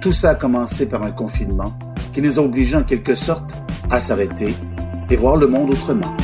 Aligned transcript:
Tout 0.00 0.12
ça 0.12 0.30
a 0.30 0.34
commencé 0.34 0.88
par 0.88 1.02
un 1.02 1.10
confinement 1.10 1.72
qui 2.12 2.22
nous 2.22 2.38
a 2.38 2.42
obligés 2.42 2.76
en 2.76 2.84
quelque 2.84 3.14
sorte 3.14 3.54
à 3.90 3.98
s'arrêter 3.98 4.54
et 5.10 5.16
voir 5.16 5.36
le 5.36 5.46
monde 5.46 5.70
autrement. 5.70 6.14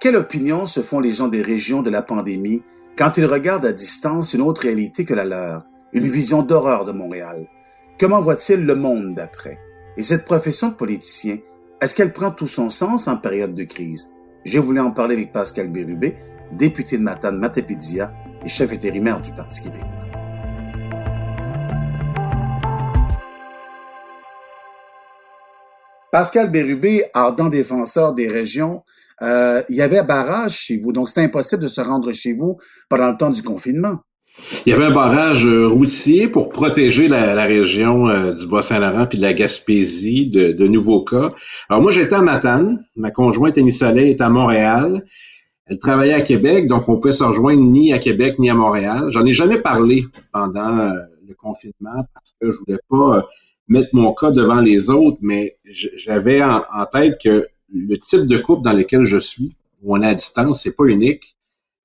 Quelle 0.00 0.16
opinion 0.16 0.66
se 0.66 0.80
font 0.80 1.00
les 1.00 1.12
gens 1.12 1.28
des 1.28 1.42
régions 1.42 1.82
de 1.82 1.90
la 1.90 2.02
pandémie 2.02 2.62
quand 2.96 3.16
ils 3.16 3.24
regardent 3.24 3.66
à 3.66 3.72
distance 3.72 4.34
une 4.34 4.42
autre 4.42 4.62
réalité 4.62 5.04
que 5.04 5.14
la 5.14 5.24
leur, 5.24 5.64
une 5.92 6.06
vision 6.06 6.42
d'horreur 6.42 6.84
de 6.84 6.92
Montréal? 6.92 7.46
Comment 7.98 8.20
voient-ils 8.20 8.64
le 8.64 8.74
monde 8.74 9.14
d'après? 9.14 9.58
Et 9.96 10.02
cette 10.02 10.26
profession 10.26 10.68
de 10.68 10.74
politicien, 10.74 11.38
est-ce 11.80 11.94
qu'elle 11.94 12.12
prend 12.12 12.30
tout 12.30 12.46
son 12.46 12.68
sens 12.68 13.08
en 13.08 13.16
période 13.16 13.54
de 13.54 13.64
crise? 13.64 14.12
J'ai 14.44 14.58
voulu 14.58 14.78
en 14.80 14.90
parler 14.90 15.14
avec 15.14 15.32
Pascal 15.32 15.68
Bérubé, 15.68 16.16
député 16.56 16.98
de 16.98 17.02
Matane 17.02 17.38
Matapédia 17.38 18.12
et 18.44 18.48
chef 18.48 18.72
intérimaire 18.72 19.20
du 19.20 19.30
Parti 19.32 19.62
québécois. 19.62 19.88
Pascal 26.12 26.50
Bérubé, 26.50 27.02
ardent 27.12 27.48
défenseur 27.48 28.14
des 28.14 28.28
régions, 28.28 28.82
euh, 29.22 29.62
il 29.68 29.76
y 29.76 29.82
avait 29.82 29.98
un 29.98 30.04
barrage 30.04 30.56
chez 30.56 30.78
vous, 30.78 30.92
donc 30.92 31.08
c'était 31.08 31.22
impossible 31.22 31.62
de 31.62 31.68
se 31.68 31.80
rendre 31.80 32.12
chez 32.12 32.32
vous 32.32 32.56
pendant 32.88 33.10
le 33.10 33.16
temps 33.16 33.30
du 33.30 33.42
confinement. 33.42 33.98
Il 34.66 34.70
y 34.70 34.72
avait 34.72 34.84
un 34.84 34.90
barrage 34.90 35.46
euh, 35.46 35.66
routier 35.68 36.26
pour 36.28 36.50
protéger 36.50 37.06
la, 37.06 37.44
région 37.44 38.08
euh, 38.08 38.32
du 38.32 38.46
Bas-Saint-Laurent 38.46 39.06
puis 39.06 39.18
de 39.18 39.22
la 39.22 39.32
Gaspésie 39.32 40.28
de, 40.28 40.66
nouveaux 40.66 41.04
cas. 41.04 41.32
Alors 41.68 41.82
moi, 41.82 41.92
j'étais 41.92 42.14
à 42.14 42.22
Matane. 42.22 42.84
Ma 42.96 43.10
conjointe 43.10 43.56
Annie 43.58 43.72
Soleil 43.72 44.10
est 44.10 44.20
à 44.20 44.28
Montréal. 44.28 45.04
Elle 45.66 45.78
travaillait 45.78 46.14
à 46.14 46.22
Québec, 46.22 46.66
donc 46.66 46.88
on 46.88 46.98
pouvait 46.98 47.12
se 47.12 47.24
rejoindre 47.24 47.62
ni 47.62 47.92
à 47.92 47.98
Québec 47.98 48.38
ni 48.38 48.50
à 48.50 48.54
Montréal. 48.54 49.06
J'en 49.08 49.24
ai 49.24 49.32
jamais 49.32 49.60
parlé 49.60 50.04
pendant 50.32 50.78
euh, 50.78 50.92
le 51.26 51.34
confinement 51.34 52.04
parce 52.12 52.34
que 52.40 52.50
je 52.50 52.58
voulais 52.58 52.80
pas 52.88 53.26
mettre 53.68 53.88
mon 53.92 54.12
cas 54.12 54.30
devant 54.30 54.60
les 54.60 54.90
autres, 54.90 55.18
mais 55.22 55.56
j'avais 55.64 56.42
en, 56.42 56.86
tête 56.92 57.18
que 57.22 57.48
le 57.72 57.96
type 57.96 58.26
de 58.26 58.36
couple 58.36 58.62
dans 58.62 58.74
lequel 58.74 59.04
je 59.04 59.16
suis, 59.16 59.56
où 59.82 59.96
on 59.96 60.02
est 60.02 60.06
à 60.06 60.14
distance, 60.14 60.62
c'est 60.62 60.76
pas 60.76 60.84
unique 60.84 61.34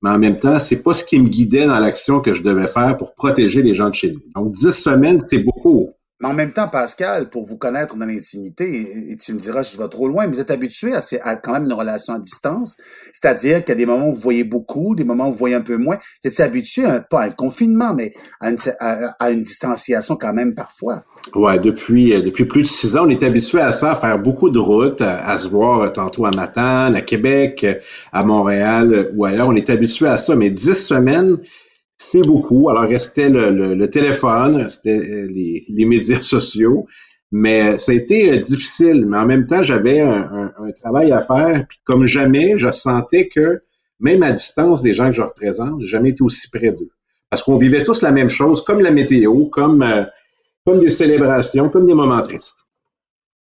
mais 0.01 0.09
en 0.11 0.19
même 0.19 0.39
temps, 0.39 0.59
c'est 0.59 0.81
pas 0.81 0.93
ce 0.93 1.03
qui 1.03 1.19
me 1.19 1.27
guidait 1.27 1.65
dans 1.65 1.79
l'action 1.79 2.21
que 2.21 2.33
je 2.33 2.41
devais 2.41 2.67
faire 2.67 2.95
pour 2.97 3.15
protéger 3.15 3.61
les 3.61 3.73
gens 3.73 3.89
de 3.89 3.95
chez 3.95 4.11
nous. 4.11 4.21
Donc, 4.35 4.53
dix 4.53 4.71
semaines, 4.71 5.19
c'est 5.29 5.39
beaucoup. 5.39 5.89
Mais 6.19 6.27
en 6.27 6.33
même 6.33 6.51
temps, 6.51 6.67
Pascal, 6.67 7.29
pour 7.29 7.45
vous 7.45 7.57
connaître 7.57 7.95
dans 7.95 8.05
l'intimité, 8.05 9.11
et, 9.11 9.15
tu 9.15 9.33
me 9.33 9.39
diras, 9.39 9.63
je 9.63 9.77
vais 9.77 9.87
trop 9.87 10.07
loin, 10.07 10.27
mais 10.27 10.33
vous 10.33 10.41
êtes 10.41 10.51
habitué 10.51 10.93
à, 10.93 11.35
quand 11.37 11.53
même 11.53 11.65
une 11.65 11.73
relation 11.73 12.13
à 12.13 12.19
distance. 12.19 12.75
C'est-à-dire 13.13 13.59
qu'il 13.63 13.69
y 13.69 13.71
a 13.71 13.75
des 13.75 13.85
moments 13.85 14.09
où 14.09 14.13
vous 14.13 14.21
voyez 14.21 14.43
beaucoup, 14.43 14.95
des 14.95 15.05
moments 15.05 15.29
où 15.29 15.31
vous 15.31 15.37
voyez 15.37 15.55
un 15.55 15.61
peu 15.61 15.77
moins. 15.77 15.97
Vous 16.23 16.29
êtes 16.29 16.39
habitué, 16.41 16.85
à, 16.85 16.99
pas 16.99 17.21
à 17.21 17.25
un 17.27 17.31
confinement, 17.31 17.93
mais 17.93 18.13
à 18.41 18.49
une, 18.49 18.57
à 18.79 19.31
distanciation 19.31 20.17
quand 20.17 20.33
même 20.33 20.53
parfois. 20.55 21.03
Ouais, 21.35 21.59
depuis, 21.59 22.13
euh, 22.13 22.21
depuis 22.21 22.45
plus 22.45 22.61
de 22.63 22.67
six 22.67 22.97
ans, 22.97 23.05
on 23.05 23.09
est 23.09 23.23
habitué 23.23 23.61
à 23.61 23.71
ça, 23.71 23.91
à 23.91 23.95
faire 23.95 24.19
beaucoup 24.19 24.49
de 24.49 24.59
routes, 24.59 25.01
à, 25.01 25.37
se 25.37 25.47
voir 25.47 25.81
euh, 25.81 25.89
tantôt 25.89 26.25
à 26.25 26.31
Matane, 26.31 26.95
à 26.95 27.01
Québec, 27.01 27.63
euh, 27.63 27.75
à 28.11 28.23
Montréal 28.23 29.09
ou 29.13 29.25
ailleurs. 29.25 29.47
On 29.47 29.55
est 29.55 29.69
habitué 29.69 30.07
à 30.07 30.17
ça, 30.17 30.35
mais 30.35 30.49
dix 30.49 30.73
semaines, 30.73 31.37
c'est 31.99 32.21
beaucoup. 32.21 32.69
Alors, 32.69 32.83
restait 32.89 33.29
le, 33.29 33.85
téléphone, 33.89 34.55
restait 34.55 34.97
les, 34.97 35.65
les, 35.67 35.85
médias 35.85 36.21
sociaux, 36.23 36.87
mais 37.31 37.77
ça 37.77 37.91
a 37.91 37.95
été 37.95 38.39
difficile. 38.39 39.05
Mais 39.05 39.17
en 39.17 39.25
même 39.25 39.45
temps, 39.45 39.61
j'avais 39.61 39.99
un, 39.99 40.51
travail 40.81 41.11
à 41.11 41.21
faire. 41.21 41.65
Puis 41.67 41.79
comme 41.83 42.05
jamais, 42.05 42.57
je 42.57 42.71
sentais 42.71 43.27
que, 43.27 43.61
même 43.99 44.23
à 44.23 44.31
distance 44.31 44.81
des 44.81 44.93
gens 44.93 45.07
que 45.07 45.15
je 45.15 45.21
représente, 45.21 45.81
j'ai 45.81 45.87
jamais 45.87 46.11
été 46.11 46.23
aussi 46.23 46.49
près 46.49 46.71
d'eux. 46.71 46.89
Parce 47.29 47.43
qu'on 47.43 47.57
vivait 47.57 47.83
tous 47.83 48.01
la 48.01 48.11
même 48.11 48.29
chose, 48.29 48.63
comme 48.63 48.79
la 48.79 48.91
météo, 48.91 49.45
comme 49.45 49.85
comme 50.65 50.79
des 50.79 50.89
célébrations, 50.89 51.69
comme 51.69 51.85
des 51.85 51.93
moments 51.93 52.21
tristes. 52.21 52.65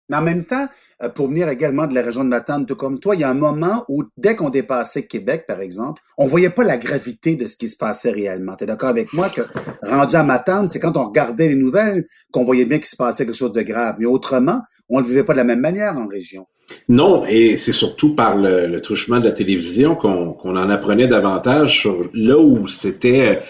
Mais 0.09 0.17
en 0.17 0.23
même 0.23 0.45
temps, 0.45 0.67
euh, 1.03 1.09
pour 1.09 1.29
venir 1.29 1.49
également 1.49 1.87
de 1.87 1.95
la 1.95 2.03
région 2.03 2.23
de 2.23 2.29
Matane, 2.29 2.65
tout 2.65 2.77
comme 2.77 3.01
toi, 3.01 3.15
il 3.15 3.23
y 3.23 3.25
a 3.25 3.31
un 3.31 3.35
moment 3.35 3.85
où, 3.89 4.05
dès 4.17 4.37
qu'on 4.37 4.51
dépassait 4.51 5.07
Québec, 5.07 5.45
par 5.47 5.61
exemple, 5.61 6.01
on 6.17 6.27
voyait 6.27 6.51
pas 6.51 6.65
la 6.65 6.79
gravité 6.79 7.35
de 7.35 7.47
ce 7.47 7.57
qui 7.57 7.69
se 7.69 7.77
passait 7.77 8.13
réellement. 8.13 8.55
Tu 8.57 8.65
es 8.65 8.67
d'accord 8.67 8.89
avec 8.89 9.13
moi 9.13 9.29
que, 9.29 9.43
rendu 9.83 10.15
à 10.15 10.23
Matane, 10.23 10.71
c'est 10.71 10.79
quand 10.79 10.97
on 10.97 11.07
regardait 11.07 11.49
les 11.49 11.57
nouvelles 11.57 12.07
qu'on 12.33 12.45
voyait 12.45 12.67
bien 12.67 12.79
qu'il 12.79 12.87
se 12.87 12.97
passait 12.97 13.27
quelque 13.27 13.35
chose 13.37 13.53
de 13.53 13.63
grave. 13.63 13.97
Mais 13.99 14.07
autrement, 14.07 14.61
on 14.89 14.99
ne 14.99 15.03
le 15.03 15.09
vivait 15.09 15.25
pas 15.25 15.33
de 15.33 15.39
la 15.39 15.45
même 15.45 15.61
manière 15.61 15.97
en 15.97 16.07
région. 16.07 16.47
Non, 16.89 17.25
et 17.27 17.57
c'est 17.57 17.73
surtout 17.73 18.15
par 18.15 18.37
le, 18.37 18.81
truchement 18.81 19.21
de 19.21 19.25
la 19.25 19.33
télévision 19.33 19.95
qu'on 19.95 20.35
en 20.39 20.71
apprenait 20.71 21.09
davantage 21.09 21.81
sur 21.81 22.09
là 22.13 22.39
où 22.39 22.67
c'était, 22.67 23.41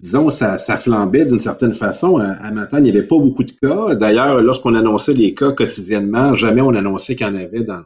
disons, 0.00 0.30
ça, 0.30 0.58
flambait 0.58 1.26
d'une 1.26 1.40
certaine 1.40 1.72
façon. 1.72 2.18
À, 2.18 2.30
à 2.30 2.78
il 2.78 2.82
n'y 2.82 2.90
avait 2.90 3.06
pas 3.06 3.18
beaucoup 3.18 3.44
de 3.44 3.52
cas. 3.52 3.94
D'ailleurs, 3.94 4.40
lorsqu'on 4.40 4.74
annonçait 4.74 5.14
les 5.14 5.34
cas 5.34 5.52
quotidiennement, 5.52 6.34
jamais 6.34 6.60
on 6.60 6.74
annonçait 6.74 7.16
qu'il 7.16 7.26
y 7.26 7.30
en 7.30 7.36
avait 7.36 7.62
dans, 7.62 7.82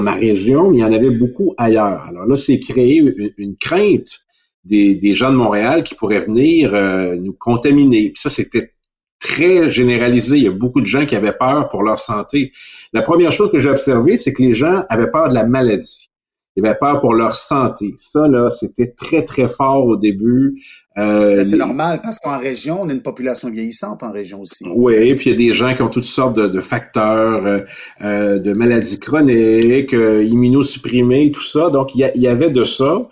ma 0.00 0.14
région, 0.14 0.70
mais 0.70 0.78
il 0.78 0.80
y 0.80 0.84
en 0.84 0.92
avait 0.92 1.10
beaucoup 1.10 1.54
ailleurs. 1.56 2.02
Alors 2.02 2.26
là, 2.26 2.36
c'est 2.36 2.60
créé 2.60 3.02
une, 3.38 3.56
crainte 3.56 4.20
des, 4.64 5.14
gens 5.14 5.32
de 5.32 5.36
Montréal 5.36 5.82
qui 5.82 5.94
pourraient 5.94 6.20
venir 6.20 6.74
euh, 6.74 7.16
nous 7.16 7.34
contaminer. 7.34 8.12
Ça, 8.14 8.30
c'était 8.30 8.72
très 9.20 9.68
généralisé. 9.68 10.38
Il 10.38 10.44
y 10.44 10.48
a 10.48 10.52
beaucoup 10.52 10.80
de 10.80 10.86
gens 10.86 11.06
qui 11.06 11.14
avaient 11.14 11.36
peur 11.36 11.68
pour 11.68 11.84
leur 11.84 11.98
santé. 11.98 12.50
La 12.92 13.02
première 13.02 13.30
chose 13.30 13.52
que 13.52 13.58
j'ai 13.58 13.68
observée, 13.68 14.16
c'est 14.16 14.32
que 14.32 14.42
les 14.42 14.54
gens 14.54 14.84
avaient 14.88 15.10
peur 15.10 15.28
de 15.28 15.34
la 15.34 15.44
maladie. 15.44 16.10
Ils 16.56 16.66
avaient 16.66 16.76
peur 16.76 16.98
pour 17.00 17.14
leur 17.14 17.36
santé. 17.36 17.94
Ça, 17.96 18.26
là, 18.26 18.50
c'était 18.50 18.92
très, 18.96 19.24
très 19.24 19.48
fort 19.48 19.84
au 19.84 19.96
début. 19.96 20.60
Euh, 20.98 21.44
c'est 21.44 21.56
normal 21.56 22.00
parce 22.02 22.18
qu'en 22.18 22.38
région, 22.38 22.80
on 22.82 22.88
a 22.88 22.92
une 22.92 23.02
population 23.02 23.48
vieillissante 23.48 24.02
en 24.02 24.10
région 24.10 24.40
aussi. 24.40 24.64
Oui, 24.74 25.14
puis 25.14 25.30
il 25.30 25.32
y 25.32 25.34
a 25.34 25.48
des 25.48 25.54
gens 25.54 25.74
qui 25.74 25.82
ont 25.82 25.88
toutes 25.88 26.02
sortes 26.02 26.36
de, 26.36 26.60
facteurs, 26.60 27.46
euh, 27.46 27.60
euh, 28.02 28.38
de 28.40 28.52
maladies 28.52 28.98
chroniques, 28.98 29.92
immunosupprimés, 29.92 31.30
tout 31.30 31.42
ça. 31.42 31.70
Donc, 31.70 31.94
il 31.94 32.10
y, 32.14 32.26
avait 32.26 32.50
de 32.50 32.64
ça. 32.64 33.08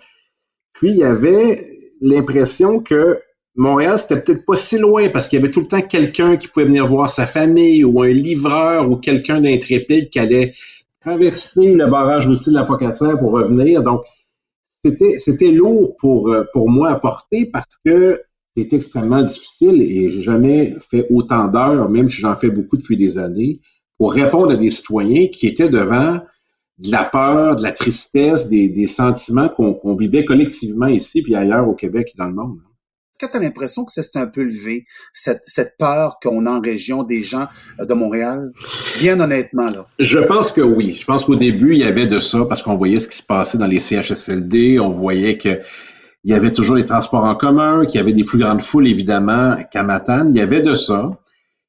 Puis, 0.73 0.89
il 0.89 0.97
y 0.97 1.03
avait 1.03 1.65
l'impression 2.01 2.79
que 2.79 3.19
Montréal, 3.59 3.99
c'était 3.99 4.21
peut-être 4.21 4.45
pas 4.45 4.55
si 4.55 4.77
loin 4.77 5.09
parce 5.09 5.27
qu'il 5.27 5.37
y 5.37 5.41
avait 5.41 5.51
tout 5.51 5.59
le 5.59 5.67
temps 5.67 5.81
quelqu'un 5.81 6.37
qui 6.37 6.47
pouvait 6.47 6.65
venir 6.65 6.87
voir 6.87 7.09
sa 7.09 7.25
famille 7.25 7.83
ou 7.83 8.01
un 8.01 8.07
livreur 8.07 8.89
ou 8.89 8.95
quelqu'un 8.95 9.41
d'intrépide 9.41 10.09
qui 10.09 10.17
allait 10.17 10.53
traverser 11.01 11.73
le 11.73 11.87
barrage 11.87 12.25
routier 12.27 12.53
de 12.53 12.57
la 12.57 12.63
pour 12.63 13.31
revenir. 13.31 13.83
Donc, 13.83 14.03
c'était, 14.85 15.51
lourd 15.51 15.97
pour, 15.97 16.29
euh, 16.29 16.45
pour 16.53 16.69
moi 16.69 16.89
à 16.91 16.95
porter 16.95 17.47
parce 17.47 17.77
que 17.83 18.21
c'était 18.55 18.77
extrêmement 18.77 19.23
difficile 19.23 19.81
et 19.81 20.09
j'ai 20.09 20.21
jamais 20.21 20.77
fait 20.79 21.05
autant 21.09 21.49
d'heures, 21.49 21.89
même 21.89 22.09
si 22.09 22.21
j'en 22.21 22.37
fais 22.37 22.49
beaucoup 22.49 22.77
depuis 22.77 22.95
des 22.95 23.17
années, 23.17 23.59
pour 23.97 24.13
répondre 24.13 24.51
à 24.51 24.55
des 24.55 24.69
citoyens 24.69 25.27
qui 25.27 25.47
étaient 25.47 25.67
devant 25.67 26.21
de 26.77 26.91
la 26.91 27.03
peur, 27.03 27.57
de 27.57 27.63
la 27.63 27.73
tristesse, 27.73 28.47
des, 28.47 28.87
sentiments 28.87 29.49
qu'on, 29.49 29.73
qu'on 29.73 29.97
vivait 29.97 30.23
collectivement 30.23 30.87
ici 30.87 31.21
puis 31.21 31.35
ailleurs 31.35 31.67
au 31.67 31.73
Québec 31.73 32.11
et 32.13 32.17
dans 32.17 32.27
le 32.27 32.35
monde. 32.35 32.59
Est-ce 33.19 33.27
que 33.27 33.31
tu 33.33 33.37
as 33.37 33.41
l'impression 33.41 33.83
que 33.83 33.91
c'est 33.91 34.15
un 34.15 34.27
peu 34.27 34.43
levé, 34.43 34.85
cette, 35.11 35.41
cette 35.43 35.75
peur 35.77 36.19
qu'on 36.23 36.45
a 36.45 36.51
en 36.51 36.61
région 36.61 37.03
des 37.03 37.21
gens 37.21 37.47
euh, 37.81 37.85
de 37.85 37.93
Montréal? 37.93 38.51
Bien 38.99 39.19
honnêtement, 39.19 39.69
là. 39.69 39.85
Je 39.99 40.19
pense 40.19 40.53
que 40.53 40.61
oui. 40.61 40.97
Je 41.01 41.05
pense 41.05 41.25
qu'au 41.25 41.35
début, 41.35 41.73
il 41.73 41.79
y 41.79 41.83
avait 41.83 42.07
de 42.07 42.17
ça 42.19 42.45
parce 42.47 42.63
qu'on 42.63 42.77
voyait 42.77 42.99
ce 42.99 43.09
qui 43.09 43.17
se 43.17 43.23
passait 43.23 43.57
dans 43.57 43.65
les 43.65 43.79
CHSLD. 43.79 44.79
On 44.79 44.91
voyait 44.91 45.37
que 45.37 45.59
il 46.23 46.31
y 46.31 46.33
avait 46.33 46.51
toujours 46.53 46.77
les 46.77 46.85
transports 46.85 47.25
en 47.25 47.35
commun, 47.35 47.85
qu'il 47.85 47.97
y 47.97 48.01
avait 48.01 48.13
des 48.13 48.23
plus 48.23 48.39
grandes 48.39 48.61
foules, 48.61 48.87
évidemment, 48.87 49.57
qu'à 49.69 49.83
Matane. 49.83 50.31
Il 50.33 50.37
y 50.37 50.41
avait 50.41 50.61
de 50.61 50.73
ça. 50.73 51.11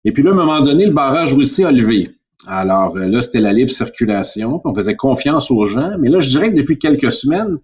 Et 0.05 0.13
puis 0.13 0.23
là, 0.23 0.31
à 0.31 0.35
un 0.35 0.37
moment 0.37 0.61
donné, 0.61 0.87
le 0.87 0.93
barrage 0.93 1.35
routier 1.35 1.65
a 1.65 1.73
levé. 1.73 2.09
Alors 2.47 2.97
euh, 2.97 3.09
là, 3.09 3.21
c'était 3.21 3.41
la 3.41 3.53
libre 3.53 3.73
circulation. 3.73 4.61
On 4.65 4.73
faisait 4.73 4.95
confiance 4.95 5.51
aux 5.51 5.67
gens. 5.67 5.93
Mais 5.99 6.11
là, 6.11 6.21
je 6.21 6.29
dirais 6.29 6.53
que 6.53 6.57
depuis 6.57 6.79
quelques 6.79 7.11
semaines, 7.11 7.57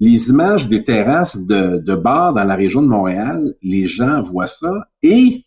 les 0.00 0.30
images 0.30 0.66
des 0.66 0.82
terrasses 0.82 1.38
de, 1.38 1.78
de 1.78 1.94
bars 1.94 2.32
dans 2.32 2.44
la 2.44 2.56
région 2.56 2.82
de 2.82 2.88
Montréal, 2.88 3.54
les 3.62 3.86
gens 3.86 4.20
voient 4.20 4.46
ça. 4.46 4.88
Et 5.02 5.44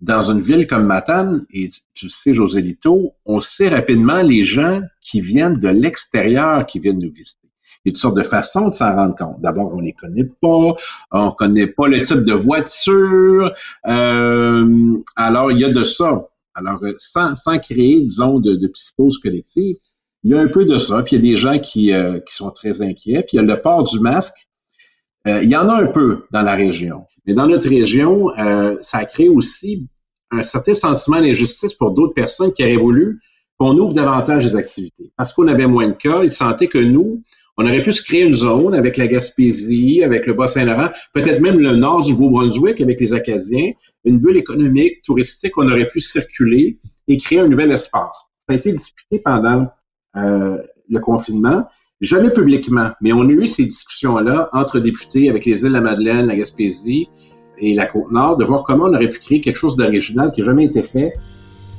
dans 0.00 0.30
une 0.30 0.42
ville 0.42 0.66
comme 0.66 0.84
Matane, 0.84 1.46
et 1.50 1.70
tu, 1.94 2.10
sais, 2.10 2.34
Joselito, 2.34 3.14
on 3.24 3.40
sait 3.40 3.68
rapidement 3.68 4.20
les 4.20 4.44
gens 4.44 4.82
qui 5.00 5.20
viennent 5.20 5.58
de 5.58 5.68
l'extérieur 5.68 6.66
qui 6.66 6.78
viennent 6.78 6.98
nous 6.98 7.12
visiter. 7.12 7.48
Il 7.84 7.88
y 7.88 7.90
a 7.90 7.92
toutes 7.92 8.00
sortes 8.00 8.16
de 8.16 8.22
façons 8.22 8.68
de 8.68 8.74
s'en 8.74 8.94
rendre 8.94 9.14
compte. 9.14 9.40
D'abord, 9.40 9.72
on 9.74 9.80
les 9.80 9.92
connaît 9.92 10.28
pas, 10.40 10.74
on 11.10 11.30
connaît 11.32 11.66
pas 11.66 11.88
le 11.88 12.00
type 12.00 12.24
de 12.24 12.32
voiture. 12.32 13.52
Euh, 13.86 14.96
alors, 15.16 15.52
il 15.52 15.58
y 15.58 15.64
a 15.64 15.70
de 15.70 15.82
ça. 15.82 16.28
Alors, 16.54 16.82
euh, 16.82 16.94
sans, 16.98 17.34
sans 17.34 17.58
créer, 17.58 18.02
disons, 18.02 18.40
de, 18.40 18.54
de 18.54 18.68
psychose 18.68 19.18
collective, 19.18 19.76
il 20.24 20.30
y 20.30 20.34
a 20.34 20.40
un 20.40 20.48
peu 20.48 20.64
de 20.64 20.78
ça. 20.78 21.02
Puis 21.02 21.16
il 21.16 21.24
y 21.24 21.28
a 21.28 21.32
des 21.32 21.36
gens 21.36 21.58
qui, 21.58 21.92
euh, 21.92 22.18
sont 22.26 22.50
très 22.50 22.82
inquiets. 22.82 23.22
Puis 23.22 23.34
il 23.34 23.36
y 23.36 23.38
a 23.38 23.42
le 23.42 23.60
port 23.60 23.84
du 23.84 24.00
masque. 24.00 24.48
Euh, 25.26 25.42
il 25.42 25.50
y 25.50 25.56
en 25.56 25.68
a 25.68 25.74
un 25.74 25.86
peu 25.86 26.24
dans 26.32 26.42
la 26.42 26.54
région. 26.54 27.04
Mais 27.26 27.34
dans 27.34 27.46
notre 27.46 27.68
région, 27.68 28.30
euh, 28.38 28.76
ça 28.80 29.04
crée 29.04 29.28
aussi 29.28 29.86
un 30.30 30.42
certain 30.42 30.74
sentiment 30.74 31.20
d'injustice 31.20 31.74
pour 31.74 31.92
d'autres 31.92 32.14
personnes 32.14 32.52
qui 32.52 32.62
auraient 32.64 32.76
voulu 32.76 33.20
qu'on 33.58 33.76
ouvre 33.76 33.92
davantage 33.92 34.44
les 34.44 34.56
activités. 34.56 35.12
Parce 35.16 35.32
qu'on 35.32 35.46
avait 35.46 35.66
moins 35.66 35.88
de 35.88 35.92
cas, 35.92 36.22
ils 36.24 36.32
sentaient 36.32 36.66
que 36.66 36.78
nous, 36.78 37.22
on 37.56 37.64
aurait 37.64 37.82
pu 37.82 37.92
se 37.92 38.02
créer 38.02 38.22
une 38.22 38.34
zone 38.34 38.74
avec 38.74 38.96
la 38.96 39.06
Gaspésie, 39.06 40.02
avec 40.02 40.26
le 40.26 40.34
Bas-Saint-Laurent, 40.34 40.88
peut-être 41.12 41.40
même 41.40 41.60
le 41.60 41.76
nord 41.76 42.02
du 42.02 42.14
Beau-Brunswick 42.14 42.80
avec 42.80 42.98
les 42.98 43.12
Acadiens, 43.12 43.70
une 44.04 44.18
bulle 44.18 44.36
économique, 44.36 45.02
touristique, 45.02 45.56
on 45.56 45.68
aurait 45.68 45.86
pu 45.86 46.00
circuler 46.00 46.78
et 47.06 47.16
créer 47.16 47.38
un 47.38 47.48
nouvel 47.48 47.70
espace. 47.70 48.24
Ça 48.40 48.54
a 48.54 48.54
été 48.54 48.72
discuté 48.72 49.20
pendant 49.20 49.68
euh, 50.16 50.58
le 50.88 50.98
confinement, 51.00 51.64
jamais 52.00 52.30
publiquement, 52.30 52.90
mais 53.00 53.12
on 53.12 53.22
a 53.22 53.32
eu 53.32 53.46
ces 53.46 53.64
discussions-là 53.64 54.48
entre 54.52 54.78
députés 54.78 55.30
avec 55.30 55.44
les 55.44 55.62
îles 55.62 55.68
de 55.68 55.74
la 55.74 55.80
Madeleine, 55.80 56.26
la 56.26 56.36
Gaspésie 56.36 57.08
et 57.58 57.74
la 57.74 57.86
Côte-Nord, 57.86 58.36
de 58.36 58.44
voir 58.44 58.64
comment 58.64 58.84
on 58.84 58.94
aurait 58.94 59.08
pu 59.08 59.18
créer 59.18 59.40
quelque 59.40 59.56
chose 59.56 59.76
d'original 59.76 60.32
qui 60.32 60.40
n'a 60.40 60.46
jamais 60.46 60.64
été 60.64 60.82
fait, 60.82 61.12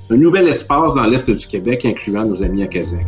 un 0.10 0.18
nouvel 0.18 0.48
espace 0.48 0.94
dans 0.94 1.06
l'Est 1.06 1.30
du 1.30 1.48
Québec, 1.48 1.86
incluant 1.86 2.26
nos 2.26 2.42
amis 2.44 2.64
à 2.64 2.68
Kazakh. 2.68 3.06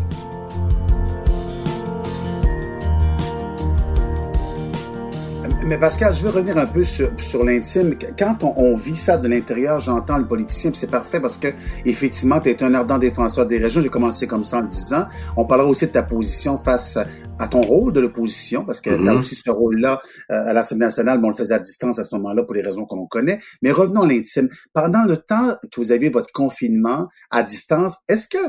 Mais 5.68 5.78
Pascal, 5.78 6.14
je 6.16 6.24
veux 6.24 6.30
revenir 6.30 6.58
un 6.58 6.66
peu 6.66 6.86
sur, 6.86 7.12
sur 7.20 7.44
l'intime. 7.44 7.98
Quand 8.18 8.42
on, 8.46 8.54
on, 8.56 8.78
vit 8.78 8.96
ça 8.96 9.18
de 9.18 9.28
l'intérieur, 9.28 9.82
j'entends 9.82 10.18
le 10.18 10.26
politicien, 10.26 10.72
c'est 10.74 10.90
parfait 10.90 11.20
parce 11.20 11.36
que 11.36 11.50
effectivement, 11.84 12.40
tu 12.40 12.48
es 12.48 12.64
un 12.64 12.74
ardent 12.74 12.98
défenseur 12.98 13.46
des 13.46 13.58
régions. 13.58 13.82
J'ai 13.82 13.90
commencé 13.90 14.28
comme 14.28 14.46
ça 14.46 14.60
en 14.60 14.62
le 14.62 14.70
disant. 14.70 15.08
On 15.36 15.46
parlera 15.46 15.68
aussi 15.68 15.88
de 15.88 15.92
ta 15.92 16.04
position 16.04 16.58
face 16.58 16.98
à 17.38 17.48
ton 17.50 17.62
rôle 17.62 17.92
de 17.92 18.00
l'opposition, 18.00 18.64
parce 18.64 18.80
que 18.80 18.92
mm 18.92 18.94
-hmm. 18.94 19.04
tu 19.04 19.10
as 19.10 19.16
aussi 19.16 19.36
ce 19.36 19.52
rôle-là 19.52 20.00
euh, 20.32 20.50
à 20.50 20.54
l'Assemblée 20.54 20.86
nationale, 20.86 21.20
mais 21.20 21.28
on 21.28 21.32
le 21.32 21.36
faisait 21.36 21.56
à 21.56 21.60
distance 21.60 22.00
à 22.00 22.06
ce 22.06 22.16
moment-là 22.16 22.44
pour 22.44 22.54
les 22.54 22.62
raisons 22.62 22.86
que 22.86 22.96
l'on 22.96 23.08
connaît. 23.08 23.40
Mais 23.62 23.72
revenons 23.74 24.04
à 24.04 24.08
l'intime. 24.08 24.48
Pendant 24.74 25.04
le 25.04 25.18
temps 25.18 25.50
que 25.70 25.82
vous 25.82 25.92
aviez 25.92 26.10
votre 26.10 26.32
confinement 26.32 27.10
à 27.30 27.44
distance, 27.44 27.94
est-ce 28.08 28.28
que 28.30 28.44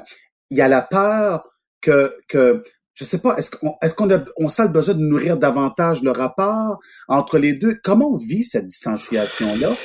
il 0.50 0.58
y 0.58 0.62
a 0.62 0.68
la 0.68 0.82
peur 0.82 1.42
que, 1.80 1.98
que 2.28 2.62
je 2.98 3.04
sais 3.04 3.20
pas, 3.20 3.36
est-ce 3.36 3.50
qu'on 3.50 3.76
est 3.80 3.94
qu'on 3.94 4.10
a, 4.10 4.18
on 4.38 4.48
sent 4.48 4.64
le 4.64 4.72
besoin 4.72 4.94
de 4.94 5.00
nourrir 5.00 5.36
davantage 5.36 6.02
le 6.02 6.10
rapport 6.10 6.80
entre 7.06 7.38
les 7.38 7.52
deux? 7.52 7.76
Comment 7.84 8.14
on 8.14 8.16
vit 8.16 8.42
cette 8.42 8.66
distanciation-là? 8.66 9.76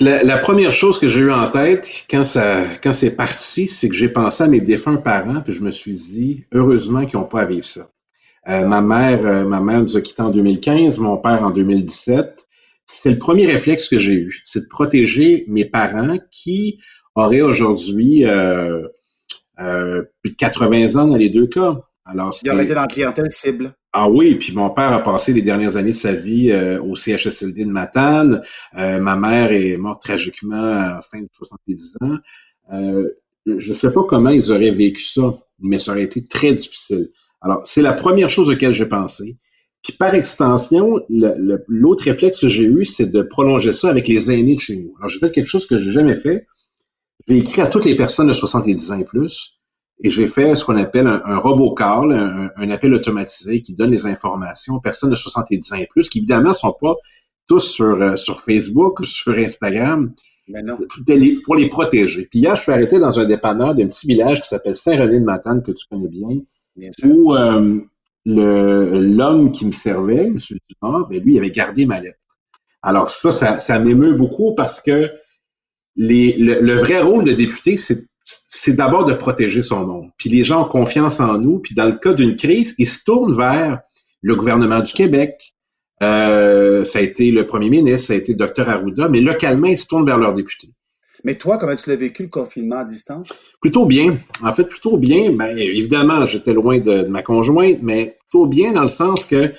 La, 0.00 0.24
la, 0.24 0.38
première 0.38 0.72
chose 0.72 0.98
que 0.98 1.06
j'ai 1.06 1.20
eu 1.20 1.30
en 1.30 1.50
tête 1.50 1.88
quand 2.10 2.24
ça 2.24 2.64
quand 2.82 2.94
c'est 2.94 3.12
parti, 3.12 3.68
c'est 3.68 3.88
que 3.88 3.94
j'ai 3.94 4.08
pensé 4.08 4.42
à 4.42 4.48
mes 4.48 4.60
défunts 4.60 4.96
parents, 4.96 5.40
puis 5.42 5.52
je 5.52 5.62
me 5.62 5.70
suis 5.70 5.94
dit, 5.94 6.44
heureusement 6.52 7.06
qu'ils 7.06 7.20
n'ont 7.20 7.26
pas 7.26 7.42
à 7.42 7.62
ça. 7.62 7.88
Euh, 8.48 8.66
ma 8.66 8.80
mère, 8.80 9.24
euh, 9.24 9.44
ma 9.44 9.60
mère 9.60 9.82
nous 9.82 9.96
a 9.96 10.00
quittés 10.00 10.22
en 10.22 10.30
2015, 10.30 10.98
mon 10.98 11.18
père 11.18 11.44
en 11.44 11.50
2017. 11.50 12.44
C'est 12.86 13.10
le 13.10 13.18
premier 13.18 13.46
réflexe 13.46 13.88
que 13.88 13.98
j'ai 13.98 14.14
eu, 14.14 14.42
c'est 14.44 14.62
de 14.62 14.68
protéger 14.68 15.44
mes 15.46 15.64
parents 15.64 16.16
qui 16.32 16.80
auraient 17.14 17.42
aujourd'hui 17.42 18.26
euh, 18.26 18.82
euh 19.60 20.02
plus 20.22 20.32
de 20.32 20.36
80 20.36 20.96
ans 20.96 21.06
dans 21.06 21.16
les 21.16 21.30
deux 21.30 21.46
cas. 21.46 21.78
Alors, 22.04 22.36
il 22.42 22.50
aurait 22.50 22.64
été 22.64 22.74
dans 22.74 22.80
la 22.80 22.86
clientèle 22.86 23.30
cible. 23.30 23.74
Ah 23.92 24.08
oui, 24.08 24.34
puis 24.34 24.52
mon 24.52 24.70
père 24.70 24.92
a 24.92 25.02
passé 25.02 25.32
les 25.32 25.42
dernières 25.42 25.76
années 25.76 25.90
de 25.90 25.96
sa 25.96 26.12
vie 26.12 26.50
euh, 26.50 26.82
au 26.82 26.94
CHSLD 26.94 27.64
de 27.64 27.70
Matane. 27.70 28.42
Euh, 28.76 28.98
ma 28.98 29.16
mère 29.16 29.52
est 29.52 29.76
morte 29.76 30.02
tragiquement 30.02 30.56
à 30.56 30.94
la 30.94 31.00
fin 31.00 31.20
de 31.20 31.28
70 31.32 31.96
ans. 32.00 32.16
Euh, 32.72 33.08
je 33.46 33.68
ne 33.68 33.74
sais 33.74 33.92
pas 33.92 34.02
comment 34.04 34.30
ils 34.30 34.50
auraient 34.50 34.70
vécu 34.70 35.02
ça, 35.02 35.38
mais 35.60 35.78
ça 35.78 35.92
aurait 35.92 36.04
été 36.04 36.24
très 36.24 36.54
difficile. 36.54 37.08
Alors, 37.40 37.60
c'est 37.64 37.82
la 37.82 37.92
première 37.92 38.30
chose 38.30 38.50
auquel 38.50 38.72
j'ai 38.72 38.86
pensé. 38.86 39.36
Puis 39.82 39.92
par 39.92 40.14
extension, 40.14 41.00
l'autre 41.08 42.04
réflexe 42.04 42.40
que 42.40 42.48
j'ai 42.48 42.64
eu, 42.64 42.84
c'est 42.84 43.10
de 43.10 43.22
prolonger 43.22 43.72
ça 43.72 43.90
avec 43.90 44.08
les 44.08 44.30
aînés 44.30 44.54
de 44.54 44.60
chez 44.60 44.76
nous. 44.76 44.94
Alors, 44.98 45.08
j'ai 45.08 45.18
fait 45.18 45.30
quelque 45.30 45.48
chose 45.48 45.66
que 45.66 45.76
j'ai 45.76 45.90
jamais 45.90 46.14
fait. 46.14 46.46
J'ai 47.28 47.38
écrit 47.38 47.60
à 47.60 47.66
toutes 47.66 47.84
les 47.84 47.96
personnes 47.96 48.28
de 48.28 48.32
70 48.32 48.92
ans 48.92 48.98
et 48.98 49.04
plus 49.04 49.61
et 50.02 50.10
j'ai 50.10 50.26
fait 50.26 50.54
ce 50.54 50.64
qu'on 50.64 50.76
appelle 50.76 51.06
un, 51.06 51.22
un 51.24 51.38
robocall, 51.38 52.12
un, 52.12 52.50
un, 52.56 52.70
appel 52.70 52.92
automatisé 52.92 53.62
qui 53.62 53.74
donne 53.74 53.90
les 53.90 54.06
informations 54.06 54.74
aux 54.74 54.80
personnes 54.80 55.10
de 55.10 55.14
70 55.14 55.72
ans 55.72 55.76
et 55.76 55.86
plus, 55.86 56.08
qui 56.08 56.18
évidemment 56.18 56.50
ne 56.50 56.54
sont 56.54 56.74
pas 56.78 56.94
tous 57.46 57.60
sur, 57.60 58.02
euh, 58.02 58.16
sur 58.16 58.40
Facebook 58.42 59.00
ou 59.00 59.04
sur 59.04 59.34
Instagram, 59.38 60.12
Mais 60.48 60.62
non. 60.62 60.76
pour 61.44 61.54
les 61.54 61.68
protéger. 61.68 62.26
Puis 62.30 62.40
hier, 62.40 62.56
je 62.56 62.62
suis 62.62 62.72
arrêté 62.72 62.98
dans 62.98 63.20
un 63.20 63.24
dépanneur 63.24 63.74
d'un 63.74 63.86
petit 63.86 64.06
village 64.06 64.42
qui 64.42 64.48
s'appelle 64.48 64.76
Saint-René-de-Matane, 64.76 65.62
que 65.62 65.72
tu 65.72 65.86
connais 65.88 66.08
bien, 66.08 66.40
bien 66.76 66.90
où 67.04 67.34
euh, 67.34 67.78
l'homme 68.24 69.52
qui 69.52 69.66
me 69.66 69.72
servait, 69.72 70.26
M. 70.26 70.38
Dumont, 70.38 71.06
ben 71.08 71.22
lui, 71.22 71.34
il 71.34 71.38
avait 71.38 71.50
gardé 71.50 71.86
ma 71.86 72.00
lettre. 72.00 72.18
Alors 72.82 73.12
ça, 73.12 73.30
ça, 73.30 73.60
ça 73.60 73.78
m'émeut 73.78 74.14
beaucoup 74.14 74.54
parce 74.56 74.80
que 74.80 75.10
les, 75.94 76.36
le, 76.38 76.60
le 76.60 76.74
vrai 76.74 77.00
rôle 77.00 77.24
de 77.24 77.32
député, 77.32 77.76
c'est 77.76 78.06
c'est 78.24 78.74
d'abord 78.74 79.04
de 79.04 79.14
protéger 79.14 79.62
son 79.62 79.86
monde. 79.86 80.10
Puis 80.16 80.30
les 80.30 80.44
gens 80.44 80.64
ont 80.64 80.68
confiance 80.68 81.20
en 81.20 81.38
nous. 81.38 81.60
Puis 81.60 81.74
dans 81.74 81.86
le 81.86 81.98
cas 81.98 82.14
d'une 82.14 82.36
crise, 82.36 82.74
ils 82.78 82.86
se 82.86 83.02
tournent 83.04 83.34
vers 83.34 83.80
le 84.22 84.36
gouvernement 84.36 84.80
du 84.80 84.92
Québec. 84.92 85.54
Euh, 86.02 86.84
ça 86.84 86.98
a 86.98 87.02
été 87.02 87.30
le 87.30 87.46
premier 87.46 87.70
ministre, 87.70 88.08
ça 88.08 88.12
a 88.14 88.16
été 88.16 88.32
le 88.32 88.38
docteur 88.38 88.68
Arruda, 88.68 89.08
mais 89.08 89.20
localement, 89.20 89.68
ils 89.68 89.78
se 89.78 89.86
tournent 89.86 90.06
vers 90.06 90.18
leurs 90.18 90.34
députés. 90.34 90.70
Mais 91.24 91.36
toi, 91.36 91.58
comment 91.58 91.76
tu 91.76 91.88
l'as 91.88 91.96
vécu, 91.96 92.24
le 92.24 92.28
confinement 92.28 92.78
à 92.78 92.84
distance? 92.84 93.40
Plutôt 93.60 93.86
bien. 93.86 94.18
En 94.42 94.52
fait, 94.52 94.64
plutôt 94.64 94.98
bien. 94.98 95.30
Ben, 95.30 95.56
évidemment, 95.56 96.26
j'étais 96.26 96.52
loin 96.52 96.78
de, 96.78 97.04
de, 97.04 97.08
ma 97.08 97.22
conjointe, 97.22 97.78
mais 97.82 98.16
plutôt 98.18 98.46
bien 98.46 98.72
dans 98.72 98.82
le 98.82 98.88
sens 98.88 99.24
que 99.24 99.52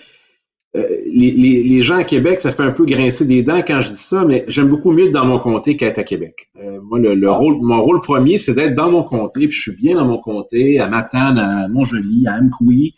les, 0.73 1.31
les, 1.31 1.63
les, 1.63 1.81
gens 1.83 1.97
à 1.97 2.03
Québec, 2.03 2.39
ça 2.39 2.51
fait 2.51 2.63
un 2.63 2.71
peu 2.71 2.85
grincer 2.85 3.25
des 3.25 3.43
dents 3.43 3.61
quand 3.61 3.79
je 3.79 3.91
dis 3.91 3.95
ça, 3.95 4.25
mais 4.25 4.43
j'aime 4.47 4.69
beaucoup 4.69 4.91
mieux 4.91 5.05
être 5.05 5.11
dans 5.11 5.25
mon 5.25 5.37
comté 5.37 5.77
qu'être 5.77 5.99
à 5.99 6.03
Québec. 6.03 6.49
Euh, 6.59 6.79
moi, 6.81 6.97
le, 6.97 7.13
le 7.13 7.29
ah. 7.29 7.33
rôle, 7.33 7.57
mon 7.61 7.81
rôle 7.81 7.99
premier, 7.99 8.39
c'est 8.39 8.55
d'être 8.55 8.73
dans 8.73 8.89
mon 8.89 9.03
comté, 9.03 9.41
puis 9.47 9.51
je 9.51 9.61
suis 9.61 9.75
bien 9.75 9.95
dans 9.95 10.05
mon 10.05 10.17
comté, 10.19 10.79
à 10.79 10.87
Matane, 10.87 11.37
à 11.37 11.67
Montjoli, 11.67 12.25
à 12.27 12.35
Amkoui. 12.35 12.95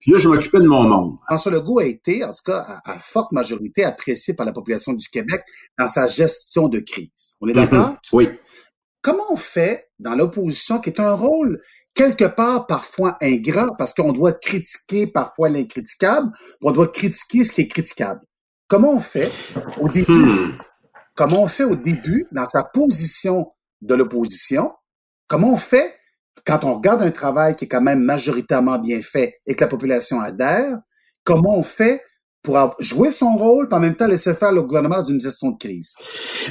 Puis 0.00 0.12
là, 0.12 0.18
je 0.18 0.28
m'occupais 0.28 0.60
de 0.60 0.66
mon 0.66 0.82
monde. 0.82 1.16
François 1.30 1.52
Legault 1.52 1.78
a 1.78 1.86
été, 1.86 2.22
en 2.24 2.32
tout 2.32 2.42
cas, 2.44 2.58
à, 2.58 2.92
à, 2.92 2.98
forte 3.00 3.32
majorité, 3.32 3.84
apprécié 3.84 4.34
par 4.34 4.44
la 4.44 4.52
population 4.52 4.92
du 4.92 5.08
Québec 5.08 5.42
dans 5.78 5.88
sa 5.88 6.06
gestion 6.06 6.68
de 6.68 6.80
crise. 6.80 7.36
On 7.40 7.48
est 7.48 7.54
d'accord? 7.54 7.88
Mm 7.88 7.92
-hmm. 7.92 8.08
Oui. 8.12 8.28
Comment 9.04 9.30
on 9.30 9.36
fait 9.36 9.90
dans 9.98 10.14
l'opposition, 10.14 10.80
qui 10.80 10.88
est 10.88 10.98
un 10.98 11.12
rôle 11.12 11.60
quelque 11.92 12.24
part 12.24 12.66
parfois 12.66 13.18
ingrat, 13.20 13.68
parce 13.76 13.92
qu'on 13.92 14.12
doit 14.12 14.32
critiquer 14.32 15.06
parfois 15.06 15.50
l'incriticable, 15.50 16.32
on 16.62 16.72
doit 16.72 16.88
critiquer 16.88 17.44
ce 17.44 17.52
qui 17.52 17.60
est 17.60 17.68
critiquable? 17.68 18.22
Comment 18.66 18.94
on 18.94 19.00
fait 19.00 19.30
au 19.78 19.90
début, 19.90 20.10
hmm. 20.10 20.58
comment 21.14 21.42
on 21.42 21.48
fait 21.48 21.64
au 21.64 21.76
début 21.76 22.26
dans 22.32 22.46
sa 22.46 22.62
position 22.62 23.52
de 23.82 23.94
l'opposition, 23.94 24.72
comment 25.28 25.52
on 25.52 25.58
fait 25.58 25.98
quand 26.46 26.64
on 26.64 26.76
regarde 26.76 27.02
un 27.02 27.10
travail 27.10 27.56
qui 27.56 27.66
est 27.66 27.68
quand 27.68 27.82
même 27.82 28.02
majoritairement 28.02 28.78
bien 28.78 29.02
fait 29.02 29.34
et 29.46 29.54
que 29.54 29.64
la 29.64 29.68
population 29.68 30.18
adhère, 30.18 30.78
comment 31.24 31.58
on 31.58 31.62
fait 31.62 32.00
pour 32.44 32.76
jouer 32.78 33.10
son 33.10 33.36
rôle, 33.36 33.68
puis 33.68 33.76
en 33.76 33.80
même 33.80 33.96
temps 33.96 34.06
laisser 34.06 34.34
faire 34.34 34.52
le 34.52 34.62
gouvernement 34.62 34.98
dans 34.98 35.08
une 35.08 35.20
gestion 35.20 35.50
de 35.50 35.56
crise? 35.56 35.96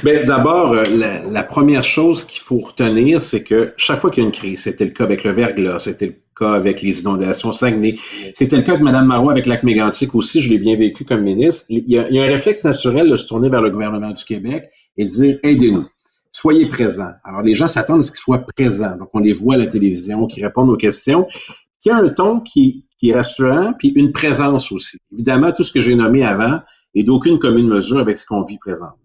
Bien, 0.02 0.24
d'abord, 0.24 0.72
euh, 0.72 0.82
la, 1.30 1.42
première 1.44 1.84
chose 1.84 2.24
qu'il 2.24 2.42
faut 2.42 2.58
retenir, 2.58 3.22
c'est 3.22 3.44
que 3.44 3.72
chaque 3.76 4.00
fois 4.00 4.10
qu'il 4.10 4.24
y 4.24 4.26
a 4.26 4.26
une 4.26 4.34
crise, 4.34 4.64
c'était 4.64 4.84
le 4.84 4.90
cas 4.90 5.04
avec 5.04 5.22
le 5.22 5.30
verglas, 5.30 5.78
c'était 5.78 6.06
le 6.06 6.16
cas 6.36 6.52
avec 6.52 6.82
les 6.82 7.00
inondations 7.00 7.52
Saguenay, 7.52 7.94
c'était 8.34 8.56
le 8.56 8.64
cas 8.64 8.76
de 8.76 8.82
Mme 8.82 9.06
Marois 9.06 9.30
avec 9.30 9.46
lac 9.46 9.62
mégantic 9.62 10.16
aussi, 10.16 10.42
je 10.42 10.50
l'ai 10.50 10.58
bien 10.58 10.76
vécu 10.76 11.04
comme 11.04 11.22
ministre. 11.22 11.64
Il 11.68 11.88
y, 11.88 11.96
a, 11.96 12.08
il 12.08 12.16
y, 12.16 12.18
a, 12.18 12.24
un 12.24 12.28
réflexe 12.28 12.64
naturel 12.64 13.08
de 13.08 13.14
se 13.14 13.28
tourner 13.28 13.48
vers 13.48 13.62
le 13.62 13.70
gouvernement 13.70 14.10
du 14.10 14.24
Québec 14.24 14.64
et 14.96 15.04
de 15.04 15.10
dire 15.10 15.38
aidez-nous. 15.44 15.86
Soyez 16.32 16.68
présents. 16.68 17.12
Alors, 17.22 17.42
les 17.42 17.54
gens 17.54 17.68
s'attendent 17.68 18.00
à 18.00 18.02
ce 18.02 18.10
qu'ils 18.10 18.18
soient 18.18 18.44
présents. 18.56 18.96
Donc, 18.96 19.10
on 19.14 19.20
les 19.20 19.32
voit 19.32 19.54
à 19.54 19.58
la 19.58 19.68
télévision, 19.68 20.26
qui 20.26 20.42
répondent 20.42 20.70
aux 20.70 20.76
questions 20.76 21.28
qui 21.84 21.90
a 21.90 21.96
un 21.96 22.08
ton 22.08 22.40
qui, 22.40 22.83
qui 22.98 23.10
est 23.10 23.14
rassurant, 23.14 23.72
puis 23.78 23.88
une 23.96 24.12
présence 24.12 24.70
aussi. 24.72 24.98
Évidemment, 25.12 25.52
tout 25.52 25.62
ce 25.62 25.72
que 25.72 25.80
j'ai 25.80 25.94
nommé 25.94 26.22
avant 26.22 26.60
est 26.94 27.04
d'aucune 27.04 27.38
commune 27.38 27.68
mesure 27.68 27.98
avec 27.98 28.18
ce 28.18 28.26
qu'on 28.26 28.42
vit 28.42 28.58
présentement. 28.58 28.98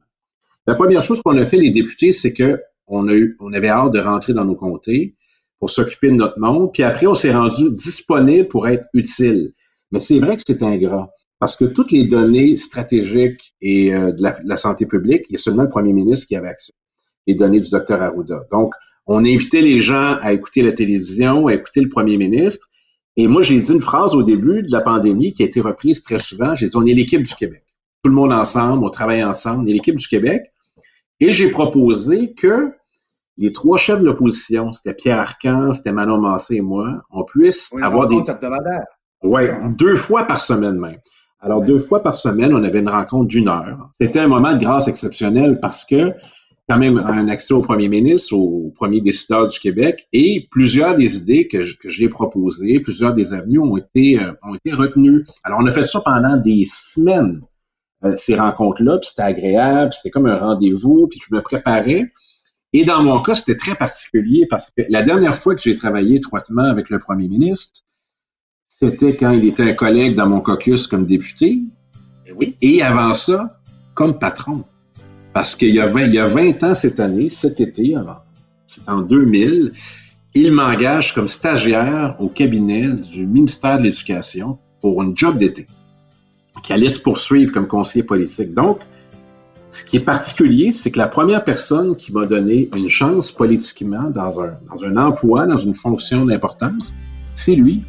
La 0.68 0.76
première 0.76 1.02
chose 1.02 1.22
qu'on 1.22 1.38
a 1.38 1.46
fait, 1.46 1.58
les 1.58 1.72
députés, 1.72 2.14
c'est 2.14 2.34
que 2.34 2.60
on, 2.88 3.08
a 3.08 3.14
eu, 3.14 3.36
on 3.40 3.54
avait 3.54 3.70
hâte 3.70 3.94
de 3.94 4.00
rentrer 4.00 4.34
dans 4.34 4.46
nos 4.46 4.56
comtés 4.56 5.16
pour 5.60 5.70
s'occuper 5.70 6.10
de 6.10 6.16
notre 6.16 6.40
monde, 6.40 6.72
puis 6.72 6.84
après, 6.84 7.08
on 7.08 7.14
s'est 7.14 7.34
rendu 7.34 7.72
disponible 7.72 8.48
pour 8.48 8.68
être 8.68 8.86
utile. 8.94 9.52
Mais 9.92 10.00
c'est 10.00 10.20
vrai 10.20 10.38
que 10.38 10.44
c'est 10.46 10.64
ingrat, 10.64 11.10
parce 11.40 11.56
que 11.56 11.66
toutes 11.66 11.92
les 11.92 12.06
données 12.06 12.56
stratégiques 12.56 13.54
et 13.62 13.94
euh, 13.94 14.12
de, 14.12 14.22
la, 14.22 14.40
de, 14.40 14.48
la, 14.48 14.58
santé 14.58 14.86
publique, 14.86 15.26
il 15.30 15.34
y 15.34 15.36
a 15.36 15.40
seulement 15.40 15.64
le 15.64 15.70
premier 15.70 15.94
ministre 15.94 16.28
qui 16.28 16.36
avait 16.36 16.48
accès, 16.48 16.74
les 17.28 17.36
données 17.36 17.60
du 17.60 17.70
docteur 17.70 18.02
Arruda. 18.02 18.42
Donc, 18.52 18.74
on 19.08 19.20
invitait 19.20 19.62
les 19.62 19.80
gens 19.80 20.18
à 20.22 20.34
écouter 20.34 20.62
la 20.62 20.72
télévision, 20.72 21.48
à 21.48 21.56
écouter 21.56 21.82
le 21.82 21.90
premier 21.90 22.18
ministre, 22.18 22.69
Et 23.22 23.28
moi, 23.28 23.42
j'ai 23.42 23.60
dit 23.60 23.74
une 23.74 23.82
phrase 23.82 24.16
au 24.16 24.24
début 24.24 24.64
de 24.64 24.72
la 24.72 24.80
pandémie 24.80 25.34
qui 25.34 25.44
a 25.44 25.46
été 25.46 25.60
reprise 25.60 26.02
très 26.02 26.20
souvent. 26.20 26.56
J'ai 26.56 26.70
dit, 26.70 26.78
on 26.78 26.86
est 26.86 26.94
l'équipe 26.94 27.22
du 27.22 27.36
Québec. 27.36 27.66
Tout 28.02 28.10
le 28.10 28.16
monde 28.16 28.32
ensemble, 28.32 28.82
on 28.82 28.90
travaille 28.90 29.22
ensemble, 29.22 29.64
on 29.64 29.66
est 29.66 29.74
l'équipe 29.74 29.98
du 29.98 30.08
Québec. 30.08 30.54
Et 31.20 31.34
j'ai 31.34 31.50
proposé 31.50 32.34
que 32.34 32.72
les 33.36 33.52
trois 33.52 33.76
chefs 33.76 34.00
de 34.00 34.06
l'opposition, 34.06 34.72
c'était 34.72 34.94
Pierre 34.94 35.20
Arcan, 35.20 35.74
c'était 35.74 35.92
Manon 35.92 36.18
Massé 36.18 36.56
et 36.56 36.62
moi, 36.62 37.04
on 37.12 37.26
puisse 37.26 37.74
avoir 37.82 38.08
des... 38.08 38.16
Oui, 39.22 39.42
hein? 39.52 39.76
deux 39.78 39.96
fois 39.96 40.24
par 40.24 40.40
semaine 40.40 40.80
même. 40.80 41.00
Alors, 41.42 41.60
deux 41.60 41.78
fois 41.78 42.02
par 42.02 42.16
semaine, 42.16 42.54
on 42.54 42.64
avait 42.64 42.80
une 42.80 42.88
rencontre 42.88 43.28
d'une 43.28 43.50
heure. 43.50 43.90
C'était 44.00 44.20
un 44.20 44.28
moment 44.30 44.54
de 44.54 44.60
grâce 44.60 44.88
exceptionnel 44.88 45.60
parce 45.62 45.84
que, 45.84 46.14
quand 46.70 46.78
même, 46.78 47.00
un 47.00 47.28
accès 47.30 47.56
au 47.56 47.62
premier 47.62 47.88
ministre, 47.88 48.36
au 48.36 48.72
premier 48.76 49.02
décideur 49.02 49.48
du 49.48 49.60
Québec, 49.60 50.08
et 50.14 50.48
plusieurs 50.52 50.96
des 50.96 51.18
idées 51.18 51.48
que, 51.48 51.64
j'ai 51.64 52.10
proposées, 52.10 52.80
plusieurs 52.80 53.14
des 53.14 53.34
avenues 53.34 53.58
ont 53.58 53.76
été, 53.76 54.20
euh, 54.20 54.34
ont 54.44 54.54
été 54.54 54.72
retenues. 54.72 55.26
Alors, 55.44 55.60
on 55.64 55.66
a 55.66 55.72
fait 55.72 55.88
ça 55.88 56.00
pendant 56.02 56.38
des 56.38 56.66
semaines, 56.66 57.42
euh, 58.06 58.16
ces 58.16 58.36
rencontres-là, 58.36 59.00
puis 59.00 59.10
c'était 59.10 59.24
agréable, 59.24 59.92
c'était 59.94 60.12
comme 60.12 60.28
un 60.28 60.38
rendez-vous, 60.38 61.08
puis 61.08 61.20
je 61.28 61.34
me 61.36 61.42
préparais. 61.42 62.12
Et 62.72 62.86
dans 62.86 63.02
mon 63.02 63.20
cas, 63.24 63.34
c'était 63.34 63.58
très 63.58 63.74
particulier 63.74 64.46
parce 64.48 64.70
que 64.70 64.84
la 64.90 65.02
dernière 65.02 65.34
fois 65.34 65.56
que 65.56 65.62
j'ai 65.62 65.74
travaillé 65.74 66.18
étroitement 66.18 66.66
avec 66.66 66.92
le 66.92 67.00
premier 67.00 67.28
ministre, 67.28 67.82
c'était 68.68 69.18
quand 69.18 69.32
il 69.32 69.44
était 69.46 69.64
un 69.64 69.74
collègue 69.74 70.16
dans 70.16 70.30
mon 70.30 70.40
caucus 70.40 70.86
comme 70.86 71.08
député. 71.08 71.48
Et, 71.48 71.62
eh 72.28 72.32
oui. 72.34 72.58
et 72.62 72.84
avant 72.84 73.14
ça, 73.16 73.60
comme 73.96 74.20
patron. 74.20 74.66
Parce 75.40 75.56
qu'il 75.56 75.74
y 75.74 75.80
a 75.80 75.86
20, 75.86 76.02
il 76.02 76.16
y 76.16 76.20
a 76.20 76.26
20 76.26 76.64
ans 76.66 76.76
cette 76.76 77.00
année, 77.00 77.30
cet 77.30 77.62
été, 77.62 77.96
c'est 78.68 78.90
en 78.90 79.00
2000, 79.00 79.72
il 80.36 80.52
m'engage 80.52 81.14
comme 81.14 81.30
stagiaire 81.30 82.18
au 82.20 82.28
cabinet 82.28 82.90
du 82.90 83.26
ministère 83.26 83.78
de 83.78 83.84
l'Éducation 83.84 84.58
pour 84.82 85.02
un 85.02 85.14
job 85.16 85.38
d'été, 85.38 85.66
qui 86.62 86.74
allait 86.74 86.90
se 86.90 87.00
poursuivre 87.00 87.54
comme 87.54 87.68
conseiller 87.68 88.04
politique. 88.04 88.54
Donc, 88.54 88.80
ce 89.72 89.86
qui 89.86 89.96
est 89.96 90.02
particulier, 90.02 90.74
c'est 90.74 90.92
que 90.92 90.98
la 90.98 91.08
première 91.08 91.46
personne 91.46 91.96
qui 91.96 92.12
m'a 92.12 92.26
donné 92.26 92.68
une 92.76 92.90
chance 92.90 93.32
politiquement 93.32 94.10
dans 94.10 94.42
un, 94.42 94.98
emploi, 94.98 95.48
dans 95.48 95.56
une 95.56 95.74
fonction 95.74 96.26
d'importance, 96.26 96.94
c'est 97.34 97.56
lui. 97.56 97.86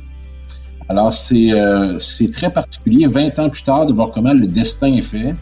Alors, 0.89 1.13
euh, 1.33 1.99
c'est 1.99 2.31
très 2.31 2.53
particulier, 2.53 3.09
20 3.09 3.41
ans 3.41 3.51
plus 3.51 3.65
tard, 3.65 3.87
de 3.87 3.93
voir 3.93 4.13
comment 4.13 4.35
le 4.35 4.47
destin 4.47 4.93
est 4.93 5.03
fait. 5.03 5.35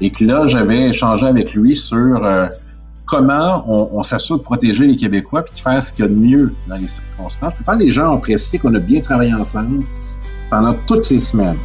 Et 0.00 0.10
que 0.10 0.24
là, 0.24 0.46
j'avais 0.46 0.88
échangé 0.88 1.26
avec 1.26 1.54
lui 1.54 1.76
sur 1.76 2.24
euh, 2.24 2.46
comment 3.06 3.64
on, 3.66 4.02
s'assure 4.02 4.38
de 4.38 4.42
protéger 4.42 4.86
les 4.86 4.96
Québécois 4.96 5.42
puis 5.42 5.54
de 5.54 5.58
faire 5.60 5.82
ce 5.82 5.92
qu'il 5.92 6.04
y 6.04 6.08
a 6.08 6.10
de 6.10 6.14
mieux 6.14 6.54
dans 6.68 6.76
les 6.76 6.88
circonstances. 6.88 7.54
Je 7.58 7.64
pense 7.64 7.78
les 7.78 7.90
gens 7.90 8.14
ont 8.14 8.20
qu'on 8.20 8.74
a 8.74 8.78
bien 8.78 9.00
travaillé 9.00 9.32
ensemble 9.32 9.84
pendant 10.50 10.74
toutes 10.86 11.04
ces 11.04 11.20
semaines. 11.20 11.56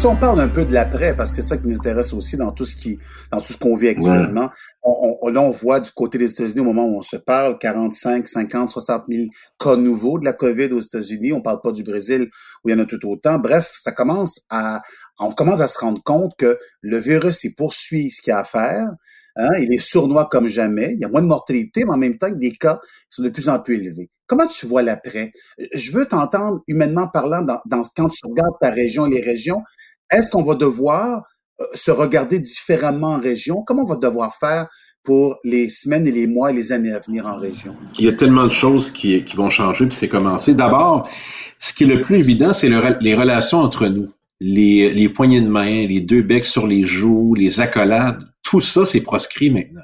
Si 0.00 0.06
on 0.06 0.16
parle 0.16 0.40
un 0.40 0.48
peu 0.48 0.64
de 0.64 0.72
l'après, 0.72 1.14
parce 1.14 1.32
que 1.34 1.42
c'est 1.42 1.48
ça 1.48 1.58
qui 1.58 1.66
nous 1.66 1.76
intéresse 1.76 2.14
aussi 2.14 2.38
dans 2.38 2.52
tout 2.52 2.64
ce 2.64 2.74
qui, 2.74 2.98
dans 3.30 3.42
tout 3.42 3.52
ce 3.52 3.58
qu'on 3.58 3.74
vit 3.74 3.88
actuellement. 3.88 4.48
On, 4.82 5.28
là, 5.28 5.42
on 5.42 5.50
voit 5.50 5.78
du 5.78 5.90
côté 5.90 6.16
des 6.16 6.30
États-Unis 6.30 6.60
au 6.60 6.64
moment 6.64 6.86
où 6.86 6.96
on 6.96 7.02
se 7.02 7.18
parle, 7.18 7.58
45, 7.58 8.26
50, 8.26 8.70
60 8.70 9.04
000 9.10 9.26
cas 9.58 9.76
nouveaux 9.76 10.18
de 10.18 10.24
la 10.24 10.32
COVID 10.32 10.72
aux 10.72 10.80
États-Unis. 10.80 11.34
On 11.34 11.42
parle 11.42 11.60
pas 11.62 11.72
du 11.72 11.82
Brésil 11.82 12.30
où 12.64 12.70
il 12.70 12.72
y 12.72 12.74
en 12.74 12.78
a 12.78 12.86
tout 12.86 13.06
autant. 13.06 13.38
Bref, 13.38 13.70
ça 13.78 13.92
commence 13.92 14.40
à, 14.48 14.80
on 15.18 15.32
commence 15.32 15.60
à 15.60 15.68
se 15.68 15.78
rendre 15.78 16.02
compte 16.02 16.32
que 16.38 16.58
le 16.80 16.96
virus, 16.96 17.44
il 17.44 17.54
poursuit 17.54 18.10
ce 18.10 18.22
qu'il 18.22 18.32
a 18.32 18.38
à 18.38 18.44
faire. 18.44 18.88
Hein, 19.36 19.50
il 19.60 19.68
est 19.74 19.78
sournois 19.78 20.30
comme 20.30 20.48
jamais. 20.48 20.94
Il 20.94 21.02
y 21.02 21.04
a 21.04 21.08
moins 21.08 21.20
de 21.20 21.26
mortalité, 21.26 21.84
mais 21.84 21.92
en 21.92 21.98
même 21.98 22.16
temps, 22.16 22.30
des 22.30 22.52
cas 22.52 22.80
qui 22.82 23.16
sont 23.16 23.22
de 23.22 23.28
plus 23.28 23.50
en 23.50 23.60
plus 23.60 23.74
élevés. 23.74 24.08
Comment 24.30 24.46
tu 24.46 24.64
vois 24.64 24.82
l'après? 24.82 25.32
Je 25.74 25.90
veux 25.90 26.06
t'entendre 26.06 26.62
humainement 26.68 27.08
parlant 27.08 27.42
dans, 27.42 27.82
quand 27.96 28.08
tu 28.10 28.20
regardes 28.28 28.54
ta 28.60 28.70
région 28.70 29.06
et 29.06 29.10
les 29.10 29.20
régions. 29.20 29.60
Est-ce 30.08 30.30
qu'on 30.30 30.44
va 30.44 30.54
devoir 30.54 31.24
euh, 31.60 31.64
se 31.74 31.90
regarder 31.90 32.38
différemment 32.38 33.14
en 33.14 33.20
région? 33.20 33.64
Comment 33.66 33.82
on 33.82 33.86
va 33.86 33.96
devoir 33.96 34.32
faire 34.36 34.68
pour 35.02 35.40
les 35.42 35.68
semaines 35.68 36.06
et 36.06 36.12
les 36.12 36.28
mois 36.28 36.52
et 36.52 36.54
les 36.54 36.70
années 36.70 36.92
à 36.92 37.00
venir 37.00 37.26
en 37.26 37.38
région? 37.38 37.74
Il 37.98 38.04
y 38.04 38.08
a 38.08 38.12
tellement 38.12 38.46
de 38.46 38.52
choses 38.52 38.92
qui, 38.92 39.24
qui 39.24 39.34
vont 39.34 39.50
changer, 39.50 39.88
puis 39.88 39.96
c'est 39.96 40.08
commencé. 40.08 40.54
D'abord, 40.54 41.10
ce 41.58 41.72
qui 41.72 41.82
est 41.82 41.88
le 41.88 42.00
plus 42.00 42.18
évident, 42.18 42.52
c'est 42.52 42.68
les 42.68 43.14
relations 43.16 43.58
entre 43.58 43.88
nous. 43.88 44.12
Les, 44.38 44.94
les 44.94 45.08
poignées 45.08 45.40
de 45.40 45.48
main, 45.48 45.88
les 45.88 46.02
deux 46.02 46.22
becs 46.22 46.44
sur 46.44 46.68
les 46.68 46.84
joues, 46.84 47.34
les 47.34 47.58
accolades, 47.58 48.22
tout 48.44 48.60
ça, 48.60 48.84
c'est 48.84 49.00
proscrit 49.00 49.50
maintenant. 49.50 49.82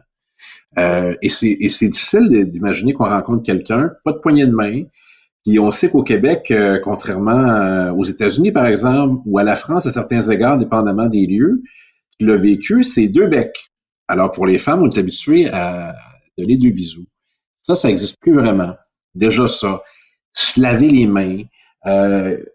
Euh, 0.79 1.15
et 1.23 1.31
c'est 1.31 1.89
difficile 1.89 2.29
d'imaginer 2.49 2.93
qu'on 2.93 3.09
rencontre 3.09 3.43
quelqu'un, 3.43 3.93
pas 4.05 4.13
de 4.13 4.19
poignée 4.19 4.47
de 4.47 4.53
main, 4.53 4.83
puis 5.45 5.59
on 5.59 5.71
sait 5.71 5.89
qu'au 5.89 6.03
Québec, 6.03 6.51
euh, 6.51 6.79
contrairement 6.83 7.31
euh, 7.31 7.93
aux 7.93 8.05
États-Unis, 8.05 8.53
par 8.53 8.67
exemple, 8.67 9.23
ou 9.25 9.39
à 9.39 9.45
la 9.45 9.57
France, 9.57 9.87
à 9.87 9.93
certains 9.93 10.23
égards, 10.23 10.59
dépendamment 10.59 11.09
des 11.09 11.27
lieux, 11.27 11.63
le 12.21 12.35
vécu, 12.35 12.83
c'est 12.83 13.09
deux 13.09 13.29
becs. 13.29 13.71
Alors, 14.09 14.33
pour 14.33 14.47
les 14.47 14.59
femmes, 14.59 14.83
on 14.83 14.91
est 14.91 14.99
habitué 14.99 15.49
à 15.49 15.95
donner 16.37 16.57
deux 16.57 16.71
bisous. 16.71 17.07
Ça, 17.63 17.75
ça 17.75 17.89
n'existe 17.89 18.21
plus 18.21 18.35
vraiment. 18.35 18.75
Déjà 19.15 19.49
ça. 19.49 19.83
Se 20.33 20.61
laver 20.61 20.89
les 20.89 21.07
mains, 21.07 21.39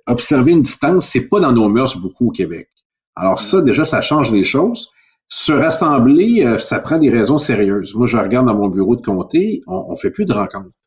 observer 0.06 0.52
une 0.52 0.62
distance, 0.62 1.08
c'est 1.08 1.28
pas 1.28 1.40
dans 1.40 1.52
nos 1.52 1.68
mœurs 1.68 1.98
beaucoup 1.98 2.28
au 2.28 2.32
Québec. 2.32 2.70
Alors 3.16 3.40
ça, 3.40 3.62
déjà, 3.62 3.84
ça 3.84 4.02
change 4.02 4.32
les 4.32 4.44
choses 4.44 4.92
se 5.34 5.54
rassembler, 5.54 6.44
euh, 6.46 6.58
ça 6.58 6.82
prend 6.82 6.98
des 6.98 7.10
raisons 7.10 7.38
sérieuses. 7.38 7.96
Moi, 7.96 8.06
je 8.06 8.18
regarde 8.18 8.48
dans 8.48 8.54
mon 8.54 8.68
bureau 8.68 8.98
de 8.98 9.02
comté, 9.02 9.62
on, 9.66 9.92
ne 9.92 9.96
fait 9.96 10.12
plus 10.12 10.26
de 10.26 10.34
rencontres. 10.34 10.78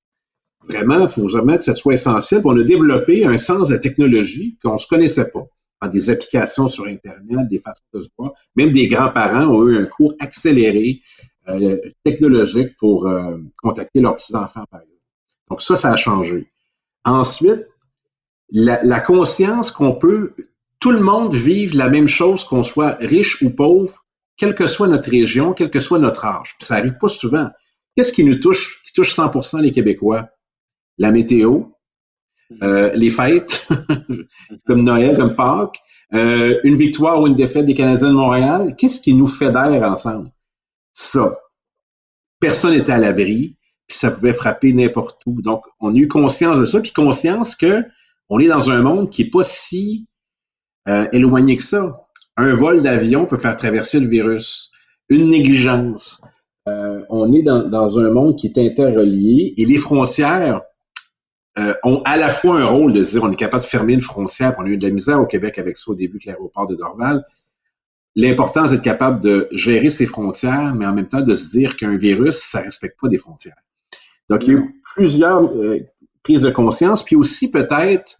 Vraiment, 0.69 1.01
il 1.01 1.09
faut 1.09 1.27
vraiment 1.27 1.57
que 1.57 1.63
ça 1.63 1.75
soit 1.75 1.95
essentiel. 1.95 2.43
On 2.45 2.55
a 2.61 2.63
développé 2.63 3.25
un 3.25 3.39
sens 3.39 3.69
de 3.69 3.75
la 3.75 3.81
technologie 3.81 4.59
qu'on 4.63 4.75
ne 4.75 4.77
se 4.77 4.87
connaissait 4.87 5.31
pas. 5.31 5.47
En 5.81 5.89
des 5.89 6.11
applications 6.11 6.69
sur 6.69 6.85
Internet, 6.85 7.49
des 7.49 7.59
façons 7.59 7.83
de 7.95 8.03
se 8.03 8.09
voir. 8.19 8.33
Même 8.55 8.71
des 8.71 8.87
grands-parents 8.87 9.47
ont 9.47 9.67
eu 9.67 9.79
un 9.79 9.87
cours 9.87 10.15
accéléré 10.21 11.01
euh, 11.49 11.79
technologique 12.05 12.75
pour 12.79 13.07
euh, 13.07 13.39
contacter 13.63 14.01
leurs 14.01 14.17
petits-enfants, 14.17 14.65
par 14.71 14.81
exemple. 14.81 15.01
Donc 15.49 15.63
ça, 15.63 15.75
ça 15.75 15.91
a 15.91 15.97
changé. 15.97 16.51
Ensuite, 17.07 17.67
la, 18.51 18.83
la 18.83 19.01
conscience 19.01 19.71
qu'on 19.71 19.95
peut, 19.95 20.35
tout 20.81 20.91
le 20.91 21.01
monde 21.01 21.35
vive 21.35 21.75
la 21.75 21.89
même 21.89 22.09
chose, 22.09 22.45
qu'on 22.45 22.63
soit 22.63 22.97
riche 23.01 23.41
ou 23.41 23.49
pauvre, 23.49 24.04
quelle 24.37 24.55
que 24.55 24.67
soit 24.67 24.89
notre 24.89 25.11
région, 25.11 25.53
quel 25.53 25.71
que 25.71 25.81
soit 25.81 25.99
notre 25.99 26.25
âge. 26.25 26.55
Puis 26.59 26.67
ça 26.67 26.77
arrive 26.77 26.97
pas 26.99 27.09
souvent. 27.09 27.51
Qu'est-ce 27.97 28.13
qui 28.13 28.25
nous 28.25 28.39
touche, 28.41 28.83
qui 28.83 28.93
touche 28.93 29.15
100% 29.15 29.61
les 29.61 29.71
Québécois? 29.71 30.29
La 30.99 31.11
météo, 31.11 31.65
euh, 32.63 32.93
les 32.95 33.11
fêtes, 33.11 33.69
comme 34.67 34.83
Noël, 34.83 35.17
comme 35.17 35.35
Pâques, 35.35 35.81
euh, 36.13 36.61
une 36.65 36.77
victoire 36.77 37.21
ou 37.21 37.27
une 37.27 37.35
défaite 37.35 37.65
des 37.65 37.75
Canadiens 37.75 38.09
de 38.09 38.15
Montréal. 38.15 38.75
Qu'est-ce 38.77 39.01
qui 39.01 39.15
nous 39.15 39.27
fédère 39.27 39.83
ensemble? 39.83 40.31
Ça. 40.93 41.39
Personne 42.41 42.75
n'était 42.75 42.93
à 42.93 42.99
l'abri, 42.99 43.57
puis 43.87 43.97
ça 43.97 44.11
pouvait 44.11 44.33
frapper 44.33 44.73
n'importe 44.73 45.23
où. 45.27 45.41
Donc, 45.41 45.65
on 45.81 45.95
a 45.95 45.99
eu 45.99 46.09
conscience 46.09 46.59
de 46.59 46.65
ça, 46.65 46.81
puis 46.81 46.93
conscience 46.93 47.55
que 47.55 47.83
on 48.29 48.39
est 48.39 48.49
dans 48.49 48.71
un 48.71 48.83
monde 48.83 49.11
qui 49.11 49.23
est 49.23 49.31
pas 49.31 49.43
si 49.43 50.09
euh, 50.89 51.07
éloigné 51.13 51.57
que 51.57 51.63
ça 51.63 52.04
un 52.37 52.55
vol 52.55 52.83
d'avion 52.83 53.27
peut 53.27 53.37
faire 53.37 53.57
traverser 53.57 54.01
le 54.01 54.09
virus. 54.09 54.71
Une 55.09 55.29
négligence. 55.29 56.21
Euh, 56.69 57.05
on 57.11 57.33
est 57.33 57.43
dans, 57.43 57.99
un 57.99 58.11
monde 58.11 58.37
qui 58.37 58.47
est 58.47 58.59
interrelié 58.59 59.55
et 59.57 59.67
les 59.67 59.77
frontières 59.77 60.63
euh, 61.59 61.75
ont 61.83 62.01
à 62.05 62.17
la 62.17 62.31
fois 62.31 62.61
un 62.61 62.65
rôle 62.65 62.93
de 62.95 63.03
dire 63.03 63.23
on 63.23 63.31
est 63.31 63.37
capable 63.37 63.63
de 63.63 63.69
fermer 63.69 63.93
une 63.93 64.01
frontière. 64.01 64.55
On 64.59 64.65
a 64.65 64.69
eu 64.69 64.79
de 64.79 64.87
la 64.87 64.93
misère 64.93 65.21
au 65.21 65.27
Québec 65.27 65.59
avec 65.59 65.77
ça 65.77 65.91
au 65.91 65.95
début 65.95 66.19
de 66.19 66.27
l'aéroport 66.27 66.67
de 66.67 66.75
Dorval. 66.75 67.25
L'importance 68.17 68.71
d'être 68.71 68.83
capable 68.83 69.21
de 69.21 69.49
gérer 69.53 69.91
ses 69.91 70.07
frontières, 70.07 70.75
mais 70.75 70.87
en 70.87 70.95
même 70.95 71.09
temps 71.09 71.23
de 71.23 71.35
se 71.35 71.51
dire 71.51 71.77
qu'un 71.77 71.97
virus, 71.97 72.37
ça 72.37 72.61
respecte 72.61 72.99
pas 73.01 73.09
des 73.09 73.19
frontières. 73.19 73.57
Donc, 74.31 74.47
il 74.47 74.53
y 74.53 74.57
a 74.57 74.61
eu 74.61 74.81
plusieurs 74.95 75.45
euh, 75.55 75.81
prises 76.23 76.43
de 76.43 76.51
conscience, 76.51 77.03
puis 77.03 77.17
aussi 77.17 77.51
peut-être 77.51 78.17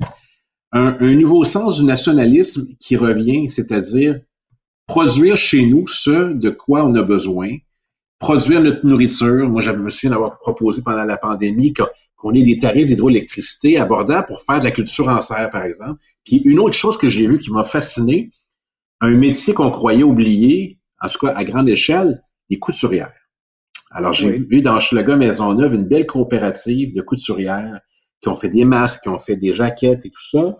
un, 0.75 1.15
nouveau 1.15 1.45
sens 1.45 1.79
du 1.79 1.85
nationalisme 1.85 2.67
qui 2.81 2.97
revient, 2.97 3.49
c'est-à-dire 3.49 4.21
produire 4.87 5.37
chez 5.37 5.65
nous 5.65 5.87
ce 5.87 6.33
de 6.33 6.51
quoi 6.51 6.85
on 6.85 6.95
a 6.95 7.03
besoin, 7.03 7.57
produire 8.19 8.61
notre 8.61 8.85
nourriture. 8.85 9.49
Moi, 9.49 9.61
je 9.61 9.71
me 9.71 9.89
souviens 9.89 10.11
d'avoir 10.11 10.39
proposé 10.39 10.83
pendant 10.83 11.05
la 11.05 11.17
pandémie 11.17 11.73
qu'on 11.73 12.35
ait 12.35 12.43
des 12.43 12.59
tarifs 12.59 12.89
d'hydroélectricité 12.89 13.79
abordables 13.79 14.27
pour 14.27 14.43
faire 14.43 14.59
de 14.59 14.65
la 14.65 14.73
culture 14.73 15.09
en 15.09 15.21
serre, 15.21 15.49
par 15.51 15.63
exemple. 15.63 16.01
Puis 16.25 16.43
une 16.45 16.59
autre 16.59 16.75
chose 16.75 16.99
que 16.99 17.09
j'ai 17.09 17.27
vue 17.29 17.39
qui 17.39 17.53
m'a 17.53 17.63
fasciné, 17.63 18.31
un 19.01 19.17
métier 19.17 19.55
qu'on 19.55 19.71
croyait 19.71 20.03
oublié, 20.03 20.81
en 21.01 21.07
tout 21.09 21.27
cas 21.27 21.35
à 21.35 21.45
grande 21.45 21.69
échelle, 21.69 22.23
les 22.51 22.59
couturières. 22.59 23.13
Alors, 23.93 24.13
j'ai 24.13 24.33
vu 24.33 24.61
dans 24.61 24.79
Maison 24.93 25.17
Maisonneuve 25.17 25.75
une 25.75 25.85
belle 25.85 26.07
coopérative 26.07 26.93
de 26.93 27.01
couturières 27.01 27.81
qui 28.21 28.29
ont 28.29 28.35
fait 28.35 28.49
des 28.49 28.65
masques, 28.65 29.03
qui 29.03 29.09
ont 29.09 29.21
fait 29.21 29.37
des 29.37 29.55
jaquettes 29.55 30.05
et 30.05 30.11
tout 30.11 30.29
ça. 30.33 30.57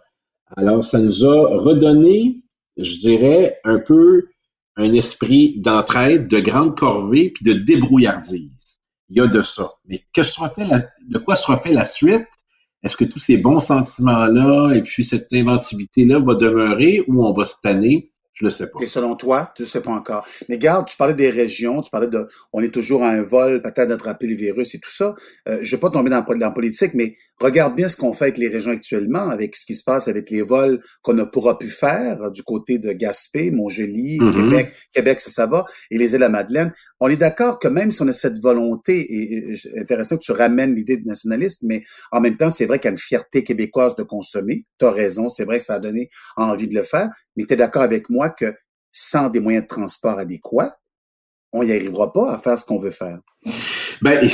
Alors, 0.57 0.85
ça 0.85 0.99
nous 0.99 1.25
a 1.25 1.59
redonné, 1.59 2.41
je 2.77 2.99
dirais, 2.99 3.59
un 3.65 3.79
peu 3.79 4.29
un 4.77 4.93
esprit 4.93 5.59
d'entraide, 5.61 6.29
de 6.29 6.41
grande 6.41 6.77
corvée, 6.77 7.31
puis 7.31 7.45
de 7.45 7.53
débrouillardise. 7.53 8.81
Il 9.09 9.19
y 9.19 9.21
a 9.21 9.27
de 9.27 9.43
ça. 9.43 9.73
Mais 9.87 10.05
que 10.13 10.23
sera 10.23 10.49
fait 10.49 10.67
de 11.09 11.19
quoi 11.19 11.37
sera 11.37 11.59
fait 11.59 11.73
la 11.73 11.85
suite? 11.85 12.27
Est-ce 12.83 12.97
que 12.97 13.05
tous 13.05 13.19
ces 13.19 13.37
bons 13.37 13.61
sentiments-là 13.61 14.73
et 14.75 14.83
puis 14.83 15.05
cette 15.05 15.33
inventivité-là 15.33 16.19
va 16.19 16.35
demeurer 16.35 17.03
ou 17.09 17.25
on 17.25 17.33
va 17.33 17.45
se 17.45 17.57
tanner? 17.63 18.13
Je 18.35 18.45
le 18.45 18.51
sais 18.51 18.67
pas. 18.67 18.83
Et 18.83 18.89
selon 18.89 19.15
toi, 19.15 19.53
tu 19.55 19.63
ne 19.63 19.67
sais 19.67 19.81
pas 19.81 19.93
encore. 19.93 20.27
Mais 20.49 20.59
garde, 20.59 20.89
tu 20.89 20.97
parlais 20.97 21.15
des 21.15 21.31
régions, 21.31 21.83
tu 21.83 21.91
parlais 21.91 22.09
de, 22.09 22.27
on 22.53 22.63
est 22.63 22.73
toujours 22.75 23.05
à 23.05 23.09
un 23.09 23.23
vol, 23.23 23.63
peut-être 23.63 23.89
d'attraper 23.89 24.27
le 24.27 24.35
virus 24.35 24.75
et 24.75 24.81
tout 24.81 24.91
ça. 24.91 25.15
Euh, 25.49 25.59
je 25.63 25.77
vais 25.77 25.81
pas 25.81 25.91
tomber 25.91 26.11
dans, 26.11 26.21
dans 26.21 26.35
la 26.39 26.51
politique, 26.51 26.95
mais 26.95 27.15
regarde 27.41 27.77
bien 27.77 27.89
ce 27.89 27.97
qu'on 27.97 28.13
fait 28.13 28.25
avec 28.25 28.39
les 28.39 28.49
régions 28.49 28.73
actuellement, 28.73 29.29
avec 29.29 29.55
ce 29.55 29.65
qui 29.65 29.75
se 29.75 29.85
passe 29.85 30.09
avec 30.09 30.31
les 30.31 30.43
vols 30.43 30.81
qu'on 31.03 31.15
ne 31.15 31.23
pourra 31.23 31.59
plus 31.59 31.69
faire 31.69 32.33
du 32.33 32.43
côté 32.43 32.79
de 32.79 32.91
Gaspé, 32.93 33.53
Montgély, 33.53 34.19
mm-hmm. 34.19 34.33
Québec, 34.33 34.73
Québec, 34.93 35.21
ça, 35.21 35.31
ça 35.31 35.47
va, 35.47 35.65
et 35.93 35.99
les 35.99 36.07
îles 36.07 36.15
de 36.15 36.19
la 36.19 36.29
Madeleine. 36.29 36.73
On 36.99 37.09
est 37.09 37.17
d'accord 37.17 37.61
que 37.61 37.69
même 37.69 37.93
si 37.93 38.03
on 38.03 38.09
a 38.09 38.13
cette 38.13 38.41
volonté, 38.41 38.99
et, 38.99 39.53
et 39.53 39.81
intéressant 39.81 40.17
que 40.17 40.25
tu 40.25 40.33
ramènes 40.33 40.75
l'idée 40.75 40.97
de 40.97 41.07
nationaliste, 41.07 41.63
mais 41.63 41.85
en 42.11 42.21
même 42.21 42.37
temps, 42.37 42.51
c'est 42.51 42.67
vrai 42.67 42.81
qu'il 42.81 42.89
y 42.89 42.91
a 42.91 42.93
une 42.93 42.99
fierté 42.99 43.45
québécoise 43.45 43.95
de 43.95 44.03
consommer. 44.03 44.65
Tu 44.81 44.87
as 44.87 44.91
raison, 44.91 45.29
c'est 45.29 45.45
vrai 45.45 45.59
que 45.59 45.65
ça 45.65 45.75
a 45.75 45.79
donné 45.79 46.09
envie 46.37 46.67
de 46.67 46.75
le 46.75 46.83
faire, 46.83 47.11
mais 47.37 47.45
tu 47.45 47.55
es 47.55 47.57
d'accord 47.57 47.83
avec 47.83 48.09
moi 48.11 48.31
que 48.31 48.47
sans 48.93 49.29
des 49.29 49.41
moyens 49.41 49.65
de 49.65 49.69
transport 49.69 50.19
adéquats, 50.19 50.77
on 51.53 51.65
n'y 51.65 51.73
arrivera 51.73 52.13
pas 52.13 52.33
à 52.33 52.39
faire 52.39 52.59
ce 52.59 52.65
qu'on 52.65 52.79
veut 52.79 52.91
faire? 52.91 53.21
Ben, 54.03 54.27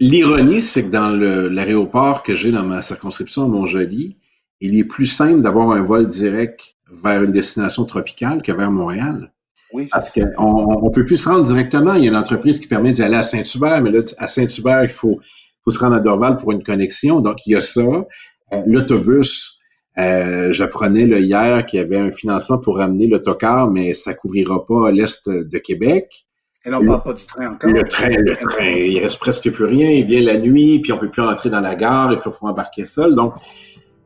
l'ironie, 0.00 0.62
c'est 0.62 0.84
que 0.84 0.90
dans 0.90 1.10
l'aéroport 1.10 2.22
que 2.22 2.34
j'ai 2.34 2.52
dans 2.52 2.64
ma 2.64 2.82
circonscription 2.82 3.44
à 3.44 3.48
Montjoly, 3.48 4.16
il 4.60 4.78
est 4.78 4.84
plus 4.84 5.06
simple 5.06 5.42
d'avoir 5.42 5.70
un 5.70 5.82
vol 5.82 6.08
direct 6.08 6.76
vers 6.90 7.22
une 7.22 7.32
destination 7.32 7.84
tropicale 7.84 8.42
que 8.42 8.52
vers 8.52 8.70
Montréal. 8.70 9.32
Oui, 9.72 9.88
Parce 9.90 10.12
qu'on 10.14 10.84
ne 10.84 10.90
peut 10.90 11.04
plus 11.04 11.16
se 11.16 11.28
rendre 11.28 11.42
directement. 11.42 11.94
Il 11.94 12.04
y 12.04 12.06
a 12.06 12.10
une 12.10 12.16
entreprise 12.16 12.60
qui 12.60 12.68
permet 12.68 12.92
d'y 12.92 13.02
aller 13.02 13.16
à 13.16 13.22
Saint-Hubert, 13.22 13.82
mais 13.82 13.90
là, 13.90 14.00
à 14.18 14.26
Saint-Hubert, 14.26 14.84
il 14.84 14.90
faut, 14.90 15.20
faut 15.64 15.70
se 15.70 15.78
rendre 15.78 15.96
à 15.96 16.00
Dorval 16.00 16.36
pour 16.36 16.52
une 16.52 16.62
connexion. 16.62 17.20
Donc, 17.20 17.46
il 17.46 17.52
y 17.52 17.56
a 17.56 17.60
ça. 17.60 17.82
Euh, 17.82 18.62
l'autobus, 18.64 19.55
euh, 19.98 20.52
J'apprenais 20.52 21.04
hier 21.20 21.64
qu'il 21.66 21.80
y 21.80 21.82
avait 21.82 21.98
un 21.98 22.10
financement 22.10 22.58
pour 22.58 22.78
ramener 22.78 23.06
l'autocar, 23.06 23.70
mais 23.70 23.94
ça 23.94 24.14
couvrira 24.14 24.64
pas 24.64 24.90
l'est 24.90 25.28
de 25.28 25.58
Québec. 25.58 26.26
Et 26.64 26.70
là, 26.70 26.80
on 26.80 26.84
parle 26.84 27.02
pas 27.02 27.12
du 27.12 27.26
train 27.26 27.52
encore. 27.52 27.70
Le 27.70 27.84
train, 27.84 28.10
le 28.10 28.36
train, 28.36 28.66
il 28.66 28.98
reste 28.98 29.18
presque 29.20 29.50
plus 29.50 29.64
rien. 29.64 29.88
Il 29.90 30.04
vient 30.04 30.20
la 30.20 30.36
nuit, 30.36 30.80
puis 30.80 30.92
on 30.92 30.98
peut 30.98 31.08
plus 31.08 31.22
entrer 31.22 31.48
dans 31.48 31.60
la 31.60 31.76
gare, 31.76 32.12
et 32.12 32.18
puis 32.18 32.28
il 32.28 32.32
faut 32.32 32.46
embarquer 32.48 32.84
seul. 32.84 33.14
Donc, 33.14 33.34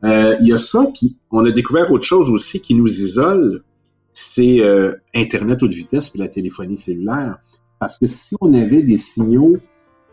euh, 0.03 0.35
il 0.39 0.47
y 0.47 0.53
a 0.53 0.57
ça, 0.57 0.87
puis 0.93 1.17
on 1.31 1.43
a 1.45 1.51
découvert 1.51 1.91
autre 1.91 2.05
chose 2.05 2.29
aussi 2.29 2.61
qui 2.61 2.75
nous 2.75 2.87
isole, 2.87 3.63
c'est 4.13 4.59
euh, 4.59 4.93
Internet 5.15 5.63
haute 5.63 5.73
vitesse 5.73 6.09
puis 6.09 6.19
la 6.19 6.27
téléphonie 6.27 6.77
cellulaire. 6.77 7.37
Parce 7.79 7.97
que 7.97 8.07
si 8.07 8.35
on 8.41 8.53
avait 8.53 8.83
des 8.83 8.97
signaux 8.97 9.57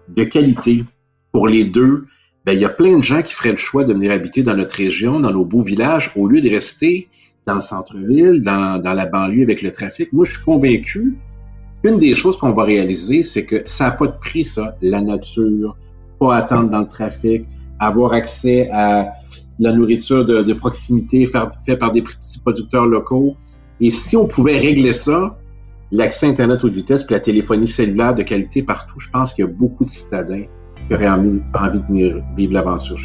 de 0.09 0.25
qualité 0.25 0.85
pour 1.33 1.49
les 1.49 1.65
deux, 1.65 2.07
ben, 2.49 2.55
il 2.55 2.63
y 2.63 2.65
a 2.65 2.71
plein 2.71 2.97
de 2.97 3.03
gens 3.03 3.21
qui 3.21 3.35
feraient 3.35 3.51
le 3.51 3.59
choix 3.59 3.85
de 3.85 3.93
venir 3.93 4.11
habiter 4.11 4.43
dans 4.43 4.55
notre 4.55 4.75
région, 4.75 5.21
dans 5.21 5.31
nos 5.31 5.45
beaux 5.45 5.61
villages, 5.61 6.11
au 6.17 6.29
lieu 6.29 6.41
de 6.41 6.49
rester 6.49 7.07
dans 7.47 7.57
le 7.57 7.61
centre-ville, 7.61 8.43
dans, 8.43 8.81
la 8.83 9.05
banlieue 9.05 9.43
avec 9.43 9.61
le 9.61 9.71
trafic. 9.71 10.15
Moi, 10.15 10.25
je 10.25 10.33
suis 10.33 10.43
convaincu 10.43 11.19
qu'une 11.85 11.99
des 11.99 12.15
choses 12.15 12.39
qu'on 12.39 12.55
va 12.55 12.65
réaliser, 12.65 13.23
c'est 13.23 13.45
que 13.45 13.61
ça 13.67 13.85
n'a 13.85 13.91
pas 13.91 14.07
de 14.07 14.17
prix, 14.19 14.47
ça, 14.47 14.79
la 14.81 15.03
nature, 15.03 15.77
pas 16.19 16.37
attendre 16.37 16.71
dans 16.71 16.81
le 16.81 16.87
trafic, 16.87 17.45
avoir 17.79 18.15
accès 18.15 18.67
à 18.73 19.11
la 19.59 19.73
nourriture 19.75 20.25
de, 20.25 20.53
proximité 20.55 21.27
faite 21.27 21.79
par 21.79 21.93
des 21.93 22.01
petits 22.01 22.39
producteurs 22.39 22.87
locaux. 22.87 23.37
Et 23.79 23.91
si 23.91 24.17
on 24.17 24.27
pouvait 24.27 24.57
régler 24.57 24.95
ça, 24.95 25.37
l'accès 25.93 26.25
à 26.25 26.31
Internet 26.31 26.65
haute 26.65 26.73
vitesse 26.73 27.05
puis 27.05 27.13
la 27.13 27.21
téléphonie 27.21 27.69
cellulaire 27.69 28.15
de 28.15 28.23
qualité 28.23 28.63
partout, 28.63 29.01
je 29.01 29.11
pense 29.11 29.35
qu'il 29.35 29.45
y 29.45 29.49
a 29.49 29.51
beaucoup 29.51 29.85
de 29.85 29.91
citadins 29.91 30.45
qui 30.89 30.95
aurait 30.95 31.09
envie, 31.09 31.31
de 31.31 31.87
venir 31.87 32.23
vivre 32.35 32.55
l'aventure 32.55 32.99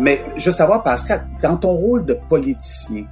Mais 0.00 0.20
je 0.36 0.46
veux 0.46 0.50
savoir, 0.50 0.82
Pascal, 0.82 1.28
dans 1.40 1.56
ton 1.56 1.70
rôle 1.70 2.04
de 2.04 2.14
politicien, 2.28 3.04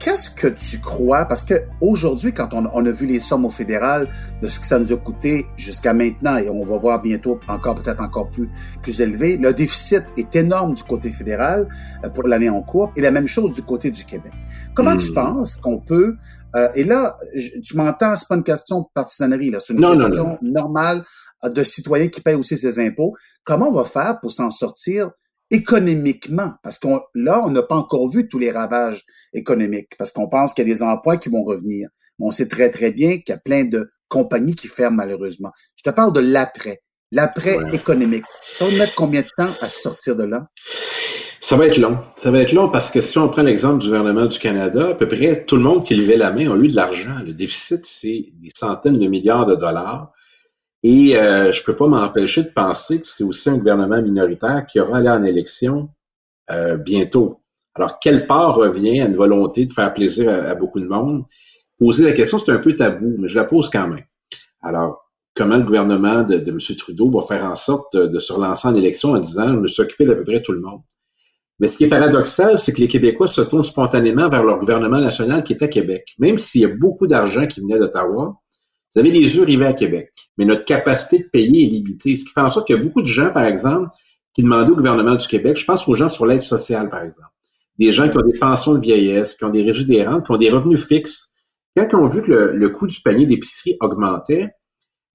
Qu'est-ce 0.00 0.30
que 0.30 0.46
tu 0.46 0.78
crois? 0.80 1.26
Parce 1.26 1.44
que 1.44 1.54
aujourd'hui, 1.82 2.32
quand 2.32 2.48
on, 2.54 2.86
a 2.86 2.90
vu 2.90 3.04
les 3.04 3.20
sommes 3.20 3.44
au 3.44 3.50
fédéral 3.50 4.08
de 4.42 4.48
ce 4.48 4.58
que 4.58 4.64
ça 4.64 4.78
nous 4.78 4.90
a 4.94 4.96
coûté 4.96 5.44
jusqu'à 5.56 5.92
maintenant, 5.92 6.38
et 6.38 6.48
on 6.48 6.64
va 6.64 6.78
voir 6.78 7.02
bientôt 7.02 7.38
encore 7.48 7.74
peut-être 7.74 8.02
encore 8.02 8.30
plus 8.30 8.48
plus 8.82 9.02
élevé, 9.02 9.36
le 9.36 9.52
déficit 9.52 10.02
est 10.16 10.34
énorme 10.36 10.72
du 10.72 10.82
côté 10.84 11.10
fédéral 11.10 11.68
euh, 12.02 12.08
pour 12.08 12.26
l'année 12.26 12.48
en 12.48 12.62
cours, 12.62 12.90
et 12.96 13.02
la 13.02 13.10
même 13.10 13.26
chose 13.26 13.52
du 13.52 13.62
côté 13.62 13.90
du 13.90 14.06
Québec. 14.06 14.32
Comment 14.74 14.96
tu 14.96 15.10
hmm. 15.10 15.14
penses 15.14 15.56
qu'on 15.58 15.78
peut 15.78 16.16
euh, 16.56 16.68
et 16.74 16.84
là, 16.84 17.16
tu 17.62 17.76
m'entends, 17.76 18.16
c'est 18.16 18.26
pas 18.26 18.34
une 18.34 18.42
question 18.42 18.80
de 18.80 18.86
partisanerie, 18.92 19.50
là, 19.50 19.58
c'est 19.64 19.72
une 19.72 19.80
question 19.80 20.38
normale 20.42 21.04
euh, 21.44 21.50
de 21.50 21.62
citoyens 21.62 22.08
qui 22.08 22.20
payent 22.22 22.34
aussi 22.34 22.56
ses 22.56 22.80
impôts. 22.80 23.14
Comment 23.44 23.68
on 23.68 23.74
va 23.74 23.84
faire 23.84 24.18
pour 24.20 24.32
s'en 24.32 24.50
sortir 24.50 25.10
économiquement, 25.50 26.52
parce 26.62 26.78
qu'on 26.78 27.00
là, 27.14 27.42
on 27.44 27.50
n'a 27.50 27.62
pas 27.62 27.74
encore 27.74 28.08
vu 28.08 28.28
tous 28.28 28.38
les 28.38 28.50
ravages 28.50 29.04
économiques, 29.32 29.96
parce 29.98 30.12
qu'on 30.12 30.28
pense 30.28 30.54
qu'il 30.54 30.66
y 30.66 30.70
a 30.70 30.74
des 30.74 30.82
emplois 30.82 31.16
qui 31.16 31.28
vont 31.28 31.42
revenir. 31.42 31.88
Mais 32.18 32.26
on 32.26 32.30
sait 32.30 32.48
très, 32.48 32.70
très 32.70 32.92
bien 32.92 33.18
qu'il 33.18 33.30
y 33.30 33.32
a 33.32 33.38
plein 33.38 33.64
de 33.64 33.90
compagnies 34.08 34.54
qui 34.54 34.68
ferment 34.68 34.96
malheureusement. 34.96 35.50
Je 35.76 35.82
te 35.82 35.94
parle 35.94 36.12
de 36.12 36.20
l'après, 36.20 36.80
l'après 37.10 37.56
économique. 37.72 38.24
Ça 38.56 38.66
va 38.66 38.70
mettre 38.72 38.94
combien 38.94 39.22
de 39.22 39.28
temps 39.36 39.52
à 39.60 39.68
sortir 39.68 40.16
de 40.16 40.24
là? 40.24 40.46
Ça 41.40 41.56
va 41.56 41.66
être 41.66 41.78
long. 41.78 41.98
Ça 42.16 42.30
va 42.30 42.40
être 42.40 42.52
long 42.52 42.68
parce 42.68 42.90
que 42.90 43.00
si 43.00 43.18
on 43.18 43.28
prend 43.28 43.42
l'exemple 43.42 43.78
du 43.78 43.86
gouvernement 43.86 44.26
du 44.26 44.38
Canada, 44.38 44.90
à 44.90 44.94
peu 44.94 45.08
près 45.08 45.44
tout 45.46 45.56
le 45.56 45.62
monde 45.62 45.84
qui 45.84 45.94
levait 45.94 46.18
la 46.18 46.32
main 46.32 46.50
a 46.50 46.56
eu 46.56 46.68
de 46.68 46.76
l'argent. 46.76 47.16
Le 47.24 47.32
déficit, 47.32 47.86
c'est 47.86 48.26
des 48.34 48.50
centaines 48.54 48.98
de 48.98 49.06
milliards 49.06 49.46
de 49.46 49.54
dollars. 49.54 50.12
Et 50.82 51.16
euh, 51.16 51.52
je 51.52 51.62
peux 51.62 51.76
pas 51.76 51.86
m'empêcher 51.86 52.42
de 52.42 52.48
penser 52.48 53.00
que 53.00 53.06
c'est 53.06 53.24
aussi 53.24 53.50
un 53.50 53.58
gouvernement 53.58 54.00
minoritaire 54.00 54.66
qui 54.66 54.80
aura 54.80 54.98
allé 54.98 55.10
en 55.10 55.22
élection 55.22 55.90
euh, 56.50 56.76
bientôt. 56.76 57.42
Alors, 57.74 57.98
quelle 58.00 58.26
part 58.26 58.54
revient 58.54 59.00
à 59.00 59.06
une 59.06 59.16
volonté 59.16 59.66
de 59.66 59.72
faire 59.72 59.92
plaisir 59.92 60.30
à, 60.30 60.54
beaucoup 60.54 60.80
de 60.80 60.86
monde? 60.86 61.22
Poser 61.78 62.04
la 62.04 62.12
question, 62.12 62.38
c'est 62.38 62.50
un 62.50 62.58
peu 62.58 62.74
tabou, 62.74 63.14
mais 63.18 63.28
je 63.28 63.36
la 63.36 63.44
pose 63.44 63.70
quand 63.70 63.86
même. 63.86 64.04
Alors, 64.62 65.10
comment 65.34 65.56
le 65.56 65.62
gouvernement 65.62 66.24
de, 66.24 66.38
de 66.38 66.50
M. 66.50 66.58
Trudeau 66.76 67.10
va 67.10 67.22
faire 67.22 67.44
en 67.44 67.54
sorte 67.54 67.96
de, 67.96 68.18
se 68.18 68.32
relancer 68.32 68.66
en 68.66 68.74
élection 68.74 69.10
en 69.12 69.18
disant, 69.18 69.48
je 69.48 69.60
me 69.60 69.68
suis 69.68 69.82
occupé 69.82 70.06
d'à 70.06 70.14
peu 70.14 70.24
près 70.24 70.42
tout 70.42 70.52
le 70.52 70.60
monde? 70.60 70.82
Mais 71.58 71.68
ce 71.68 71.76
qui 71.76 71.84
est 71.84 71.88
paradoxal, 71.88 72.58
c'est 72.58 72.72
que 72.72 72.80
les 72.80 72.88
Québécois 72.88 73.28
se 73.28 73.42
tournent 73.42 73.62
spontanément 73.62 74.30
vers 74.30 74.42
leur 74.42 74.58
gouvernement 74.58 74.98
national 74.98 75.44
qui 75.44 75.52
est 75.52 75.62
à 75.62 75.68
Québec. 75.68 76.14
Même 76.18 76.38
s'il 76.38 76.62
y 76.62 76.64
a 76.64 76.74
beaucoup 76.74 77.06
d'argent 77.06 77.46
qui 77.46 77.60
venait 77.60 77.78
d'Ottawa, 77.78 78.40
vous 78.94 79.00
avez 79.00 79.10
les 79.10 79.36
yeux 79.36 79.44
rivés 79.44 79.66
à 79.66 79.72
Québec, 79.72 80.12
mais 80.36 80.44
notre 80.44 80.64
capacité 80.64 81.18
de 81.18 81.28
payer 81.28 81.64
est 81.64 81.70
limitée, 81.70 82.16
ce 82.16 82.24
qui 82.24 82.32
fait 82.32 82.40
en 82.40 82.48
sorte 82.48 82.66
qu'il 82.66 82.76
y 82.76 82.78
a 82.78 82.82
beaucoup 82.82 83.02
de 83.02 83.06
gens, 83.06 83.30
par 83.30 83.44
exemple, 83.44 83.88
qui 84.34 84.42
demandaient 84.42 84.72
au 84.72 84.76
gouvernement 84.76 85.14
du 85.14 85.26
Québec, 85.26 85.56
je 85.56 85.64
pense 85.64 85.86
aux 85.88 85.94
gens 85.94 86.08
sur 86.08 86.26
l'aide 86.26 86.42
sociale, 86.42 86.88
par 86.88 87.02
exemple, 87.02 87.30
des 87.78 87.92
gens 87.92 88.08
qui 88.08 88.16
ont 88.18 88.28
des 88.28 88.38
pensions 88.38 88.74
de 88.74 88.80
vieillesse, 88.80 89.36
qui 89.36 89.44
ont 89.44 89.50
des 89.50 89.62
régies 89.62 89.86
des 89.86 90.04
rentes, 90.04 90.26
qui 90.26 90.32
ont 90.32 90.36
des 90.36 90.50
revenus 90.50 90.84
fixes. 90.84 91.30
Quand 91.76 91.86
ils 91.90 91.96
ont 91.96 92.08
vu 92.08 92.20
que 92.20 92.32
le, 92.32 92.68
coût 92.70 92.86
du 92.86 93.00
panier 93.00 93.26
d'épicerie 93.26 93.76
augmentait, 93.80 94.50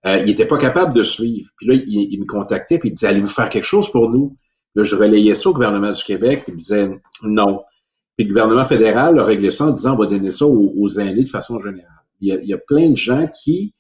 euh, 0.06 0.18
ils 0.20 0.26
n'étaient 0.26 0.48
pas 0.48 0.58
capables 0.58 0.94
de 0.94 1.04
suivre. 1.04 1.50
Puis 1.58 1.68
là, 1.68 1.76
ils, 1.76 2.20
me 2.20 2.26
contactaient, 2.26 2.80
puis 2.80 2.90
ils 2.90 2.94
disaient, 2.94 3.08
allez-vous 3.08 3.28
faire 3.28 3.50
quelque 3.50 3.66
chose 3.66 3.92
pour 3.92 4.10
nous? 4.10 4.38
Là, 4.74 4.84
je 4.84 4.96
relayais 4.96 5.36
ça 5.36 5.50
au 5.50 5.54
gouvernement 5.54 5.92
du 5.92 6.04
Québec, 6.04 6.44
puis 6.44 6.54
ils 6.54 6.58
disaient 6.58 6.90
non. 7.22 7.64
Puis 8.18 8.26
le 8.26 8.34
gouvernement 8.34 8.66
fédéral 8.66 9.20
a 9.20 9.24
réglé 9.24 9.52
ça 9.52 9.66
en 9.66 9.72
disant, 9.72 9.94
on 9.94 9.98
va 9.98 10.06
donner 10.08 10.32
ça 10.32 10.46
aux, 10.46 10.74
aux 10.76 10.90
aînés 11.00 11.24
de 11.24 11.30
façon 11.30 11.60
générale 11.60 12.05
il 12.22 12.40
y 12.44 12.54
a, 12.54 12.58
plein 12.58 12.90
de 12.90 12.98
gens 12.98 13.28
qui, 13.28 13.74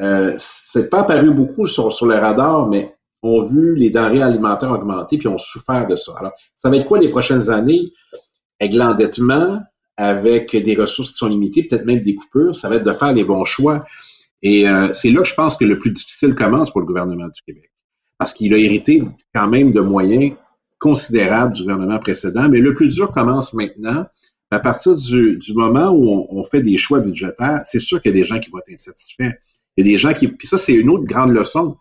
euh, 0.00 0.34
c'est 0.38 0.88
pas 0.90 1.00
apparu 1.00 1.32
beaucoup 1.32 1.66
sur, 1.66 1.88
le 2.06 2.14
radar, 2.14 2.68
mais 2.68 2.94
ont 3.22 3.42
vu 3.42 3.74
les 3.74 3.90
denrées 3.90 4.22
alimentaires 4.22 4.72
augmenter 4.72 5.16
puis 5.18 5.28
ont 5.28 5.38
souffert 5.38 5.86
de 5.86 5.96
ça. 5.96 6.12
Alors, 6.18 6.32
ça 6.56 6.68
va 6.68 6.76
être 6.76 6.86
quoi 6.86 6.98
les 6.98 7.08
prochaines 7.08 7.50
années? 7.50 7.92
Avec 8.60 8.74
l'endettement, 8.74 9.60
avec 9.96 10.54
des 10.54 10.74
ressources 10.74 11.12
qui 11.12 11.16
sont 11.16 11.28
limitées, 11.28 11.66
peut-être 11.66 11.86
même 11.86 12.00
des 12.00 12.14
coupures, 12.14 12.54
ça 12.54 12.68
va 12.68 12.76
être 12.76 12.84
de 12.84 12.92
faire 12.92 13.12
les 13.12 13.24
bons 13.24 13.44
choix. 13.44 13.80
Et 14.42 14.68
euh, 14.68 14.92
c'est 14.92 15.10
là 15.10 15.22
que 15.22 15.28
je 15.28 15.34
pense 15.34 15.56
que 15.56 15.64
le 15.64 15.78
plus 15.78 15.90
difficile 15.90 16.34
commence 16.34 16.70
pour 16.70 16.80
le 16.80 16.86
gouvernement 16.86 17.26
du 17.26 17.40
Québec. 17.46 17.70
Parce 18.18 18.32
qu'il 18.32 18.52
a 18.52 18.58
hérité 18.58 19.02
quand 19.34 19.48
même 19.48 19.72
de 19.72 19.80
moyens 19.80 20.34
considérables 20.78 21.52
du 21.52 21.62
gouvernement 21.62 21.98
précédent, 21.98 22.48
mais 22.48 22.60
le 22.60 22.74
plus 22.74 22.94
dur 22.94 23.10
commence 23.10 23.54
maintenant 23.54 24.04
à 24.54 24.60
partir 24.60 24.94
du, 24.94 25.38
moment 25.54 25.90
où 25.90 26.26
on, 26.30 26.44
fait 26.44 26.62
des 26.62 26.76
choix 26.76 27.00
budgétaires, 27.00 27.60
c'est 27.64 27.80
sûr 27.80 28.00
qu'il 28.00 28.14
y 28.14 28.14
a 28.14 28.20
des 28.20 28.26
gens 28.26 28.38
qui 28.38 28.50
vont 28.50 28.58
être 28.58 28.72
insatisfaits. 28.72 29.32
Il 29.76 29.86
y 29.86 29.88
a 29.88 29.92
des 29.92 29.98
gens 29.98 30.12
qui. 30.12 30.28
Puis 30.28 30.46
ça, 30.46 30.58
c'est 30.58 30.72
une 30.72 30.88
autre 30.88 31.04
grande 31.04 31.32
leçon. 31.32 31.76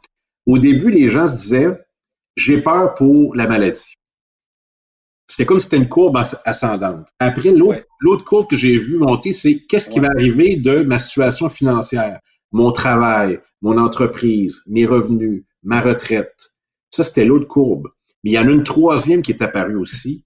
Au 0.46 0.58
début, 0.58 0.90
les 0.92 1.10
gens 1.10 1.28
se 1.28 1.36
disaient 1.36 1.86
J'ai 2.36 2.62
peur 2.62 2.96
pour 2.96 3.36
la 3.36 3.48
maladie. 3.48 3.96
C'était 5.28 5.46
comme 5.46 5.60
si 5.60 5.66
c'était 5.66 5.78
une 5.78 5.88
courbe 5.88 6.18
ascendante. 6.46 7.08
Après, 7.20 7.54
l'autre 7.54 8.26
courbe 8.26 8.50
que 8.50 8.58
j'ai 8.58 8.78
vu 8.78 8.98
monter, 8.98 9.34
c'est 9.34 9.60
qu'est-ce 9.70 9.90
qui 9.90 10.00
va 10.00 10.10
arriver 10.10 10.58
de 10.58 10.84
ma 10.84 11.00
situation 11.00 11.50
financière, 11.50 12.20
mon 12.52 12.72
travail, 12.72 13.40
mon 13.62 13.78
entreprise, 13.78 14.62
mes 14.68 14.86
revenus, 14.86 15.44
ma 15.64 15.80
retraite. 15.80 16.56
Ça, 16.92 17.04
c'était 17.04 17.26
l'autre 17.26 17.48
courbe. 17.48 17.88
Mais 18.24 18.32
il 18.32 18.34
y 18.34 18.40
en 18.40 18.48
a 18.48 18.52
une 18.52 18.64
troisième 18.64 19.22
qui 19.22 19.32
est 19.32 19.42
apparue 19.42 19.76
aussi, 19.76 20.26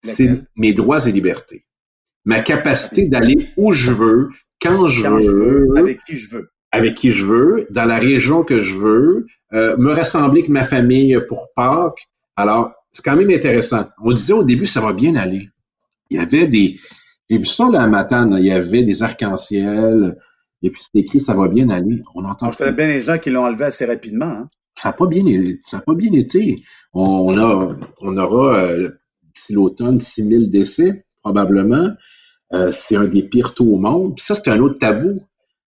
c'est 0.00 0.42
mes 0.56 0.72
droits 0.72 1.06
et 1.06 1.12
libertés. 1.12 1.65
Ma 2.26 2.40
capacité 2.40 3.08
d'aller 3.08 3.48
où 3.56 3.72
je 3.72 3.92
veux, 3.92 4.28
quand 4.60 4.86
je, 4.86 5.02
veux, 5.02 5.68
avec 5.78 6.02
qui 6.04 6.16
je 6.16 6.36
veux. 6.36 6.50
Avec 6.72 6.94
qui 6.94 7.12
je 7.12 7.24
veux, 7.24 7.66
dans 7.70 7.86
la 7.86 7.98
région 7.98 8.42
que 8.42 8.60
je 8.60 8.76
veux, 8.76 9.26
euh, 9.54 9.76
me 9.78 9.92
rassembler 9.92 10.40
avec 10.40 10.50
ma 10.50 10.64
famille 10.64 11.18
pour 11.28 11.48
Pâques. 11.56 12.06
Alors, 12.36 12.72
c'est 12.92 13.02
quand 13.02 13.16
même 13.16 13.30
intéressant. 13.30 13.86
On 14.02 14.12
disait 14.12 14.32
au 14.32 14.44
début, 14.44 14.66
ça 14.66 14.80
va 14.80 14.92
bien 14.92 15.16
aller. 15.16 15.48
Il 16.10 16.18
y 16.18 16.20
avait 16.20 16.48
des... 16.48 16.78
J'ai 17.30 17.38
vu 17.38 17.44
ça 17.44 17.70
là, 17.70 17.82
à 17.82 17.86
Matane, 17.86 18.36
il 18.38 18.44
y 18.44 18.50
avait 18.50 18.82
des 18.82 19.02
arcs-en-ciel, 19.02 20.16
et 20.62 20.70
puis 20.70 20.80
c'était 20.82 21.00
écrit, 21.00 21.20
ça 21.20 21.34
va 21.34 21.48
bien 21.48 21.68
aller. 21.68 22.02
On 22.14 22.24
entend... 22.24 22.50
Je 22.52 22.58
connais 22.58 22.72
bien 22.72 22.86
les 22.86 23.02
gens 23.02 23.18
qui 23.18 23.30
l'ont 23.30 23.44
enlevé 23.44 23.64
assez 23.64 23.84
rapidement. 23.84 24.26
Hein? 24.26 24.48
Ça 24.74 24.90
n'a 24.90 24.92
pas, 24.92 25.06
bien, 25.06 25.24
ça 25.62 25.80
pas 25.80 25.94
bien 25.94 26.12
été. 26.12 26.62
On, 26.92 27.36
a, 27.38 27.76
on 28.00 28.16
aura, 28.16 28.58
euh, 28.58 28.90
d'ici 29.34 29.54
l'automne, 29.54 30.00
6000 30.00 30.50
décès, 30.50 31.04
probablement. 31.20 31.90
Euh, 32.52 32.70
c'est 32.72 32.96
un 32.96 33.06
des 33.06 33.22
pires 33.22 33.54
taux 33.54 33.74
au 33.74 33.78
monde. 33.78 34.14
Puis 34.16 34.24
ça, 34.24 34.34
c'est 34.34 34.48
un 34.48 34.60
autre 34.60 34.78
tabou. 34.78 35.20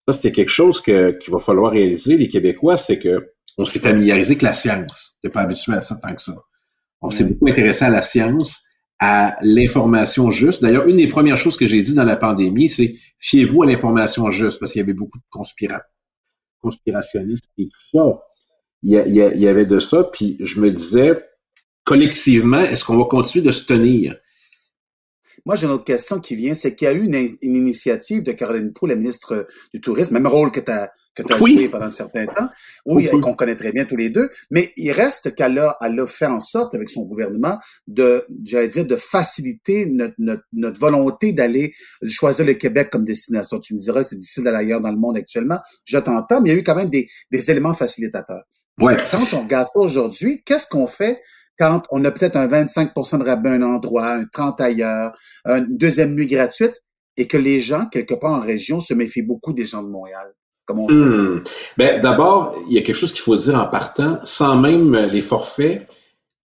Ça, 0.08 0.14
c'était 0.14 0.32
quelque 0.32 0.50
chose 0.50 0.82
qu'il 0.82 1.18
va 1.30 1.40
falloir 1.40 1.72
réaliser, 1.72 2.18
les 2.18 2.28
Québécois, 2.28 2.78
c'est 2.78 3.00
que 3.00 3.32
on 3.58 3.66
s'est 3.66 3.80
familiarisé 3.80 4.32
avec 4.32 4.42
la 4.42 4.54
science. 4.54 5.18
On 5.24 5.30
pas 5.30 5.42
habitué 5.42 5.74
à 5.74 5.82
ça 5.82 5.96
tant 5.96 6.14
que 6.14 6.22
ça. 6.22 6.36
On 7.02 7.10
s'est 7.10 7.24
beaucoup 7.24 7.48
intéressé 7.48 7.86
à 7.86 7.90
la 7.90 8.02
science, 8.02 8.64
à 9.00 9.38
l'information 9.42 10.30
juste. 10.30 10.62
D'ailleurs, 10.62 10.88
une 10.88 10.98
des 10.98 11.08
premières 11.08 11.38
choses 11.38 11.58
que 11.58 11.66
j'ai 11.66 11.82
dit 11.82 11.94
dans 11.94 12.04
la 12.04 12.18
pandémie, 12.18 12.70
c'est 12.70 12.96
fiez-vous 13.20 13.64
à 13.64 13.66
l'information 13.66 14.30
juste, 14.30 14.60
parce 14.60 14.74
qu'il 14.74 14.80
y 14.80 14.84
avait 14.84 14.94
beaucoup 14.94 15.18
de 15.18 15.24
conspirationnistes 16.60 17.50
et 17.58 17.68
tout 17.68 17.82
ça. 17.92 18.22
Il 18.84 18.92
y, 18.92 18.98
il 19.08 19.42
y, 19.42 19.48
avait 19.48 19.66
de 19.66 19.80
ça, 19.80 20.04
puis 20.04 20.38
je 20.42 20.60
me 20.60 20.70
disais, 20.70 21.18
collectivement, 21.86 22.60
est-ce 22.60 22.84
qu'on 22.84 22.98
va 22.98 23.06
continuer 23.06 23.44
de 23.44 23.52
se 23.52 23.66
tenir? 23.66 24.16
Moi, 25.46 25.56
j'ai 25.56 25.66
une 25.66 25.74
autre 25.74 25.84
question 25.84 26.20
qui 26.20 26.36
vient, 26.36 26.54
c'est 26.54 26.76
qu'il 26.76 26.86
y 26.86 26.90
a 26.90 26.94
eu 26.94 27.04
une, 27.04 27.56
initiative 27.56 28.24
de 28.24 28.32
Caroline 28.32 28.74
Pou, 28.74 28.86
la 28.86 28.96
ministre 28.96 29.48
du 29.74 29.82
Tourisme, 29.82 30.14
même 30.14 30.28
rôle 30.28 30.52
que 30.52 30.60
tu 30.60 30.72
as, 30.72 30.92
que 31.16 31.24
as 31.32 31.38
joué 31.38 31.70
pendant 31.70 31.86
un 31.86 31.90
certain 31.90 32.26
temps, 32.26 32.50
oui, 32.86 33.10
qu'on 33.22 33.34
connaît 33.34 33.56
très 33.56 33.72
bien 33.72 33.86
tous 33.86 33.96
les 33.96 34.10
deux, 34.10 34.30
mais 34.52 34.74
il 34.78 34.92
reste 34.92 35.36
qu'elle 35.36 35.58
a, 35.60 35.76
elle 35.82 36.00
a 36.00 36.08
fait 36.08 36.26
en 36.26 36.40
sorte, 36.40 36.76
avec 36.76 36.90
son 36.90 37.04
gouvernement, 37.04 37.58
de, 37.88 38.26
j'allais 38.44 38.68
dire, 38.68 38.86
de 38.86 38.96
faciliter 38.96 39.86
notre, 39.86 40.16
notre, 40.18 40.44
notre 40.54 40.80
volonté 40.80 41.34
d'aller 41.34 41.74
choisir 42.08 42.46
le 42.46 42.54
Québec 42.54 42.90
comme 42.92 43.06
destination. 43.06 43.60
Tu 43.60 43.74
me 43.76 43.80
diras, 43.80 44.04
c'est 44.04 44.18
difficile 44.18 44.44
d'aller 44.44 44.58
ailleurs 44.58 44.82
dans 44.82 44.92
le 44.92 44.98
monde 44.98 45.18
actuellement. 45.18 45.60
Je 45.86 45.98
t'entends, 45.98 46.42
mais 46.42 46.50
il 46.50 46.54
y 46.54 46.56
a 46.56 46.60
eu 46.60 46.64
quand 46.64 46.76
même 46.76 46.90
des, 46.90 47.08
des 47.32 47.52
éléments 47.52 47.74
facilitateurs. 47.74 48.44
Ouais. 48.80 48.98
Quand 49.10 49.34
on 49.34 49.42
regarde 49.42 49.70
aujourd'hui, 49.76 50.44
qu'est-ce 50.46 50.68
qu'on 50.68 50.88
fait 50.88 51.22
quand 51.58 51.84
on 51.92 52.04
a 52.06 52.12
peut-être 52.12 52.36
un 52.36 52.48
25% 52.48 53.20
de 53.20 53.24
rabais 53.24 53.50
à 53.50 53.54
un 53.54 53.62
endroit, 53.62 54.12
un 54.12 54.26
30 54.26 54.62
ailleurs, 54.62 55.12
une 55.46 55.78
deuxième 55.78 56.14
nuit 56.14 56.28
gratuite, 56.28 56.76
et 57.18 57.28
que 57.28 57.38
les 57.38 57.60
gens, 57.60 57.86
quelque 57.86 58.14
part 58.16 58.34
en 58.34 58.42
région, 58.42 58.82
se 58.82 58.94
méfient 58.94 59.22
beaucoup 59.22 59.54
des 59.54 59.66
gens 59.66 59.84
de 59.84 59.90
Montréal? 59.90 60.34
Comment 60.66 60.88
on 60.90 60.94
hmm. 60.94 61.44
ben, 61.78 62.02
D'abord, 62.02 62.56
il 62.68 62.74
y 62.74 62.78
a 62.78 62.82
quelque 62.82 62.96
chose 62.96 63.14
qu'il 63.14 63.22
faut 63.22 63.36
dire 63.36 63.56
en 63.56 63.68
partant. 63.68 64.20
Sans 64.24 64.60
même 64.60 64.96
les 64.96 65.22
forfaits, 65.22 65.88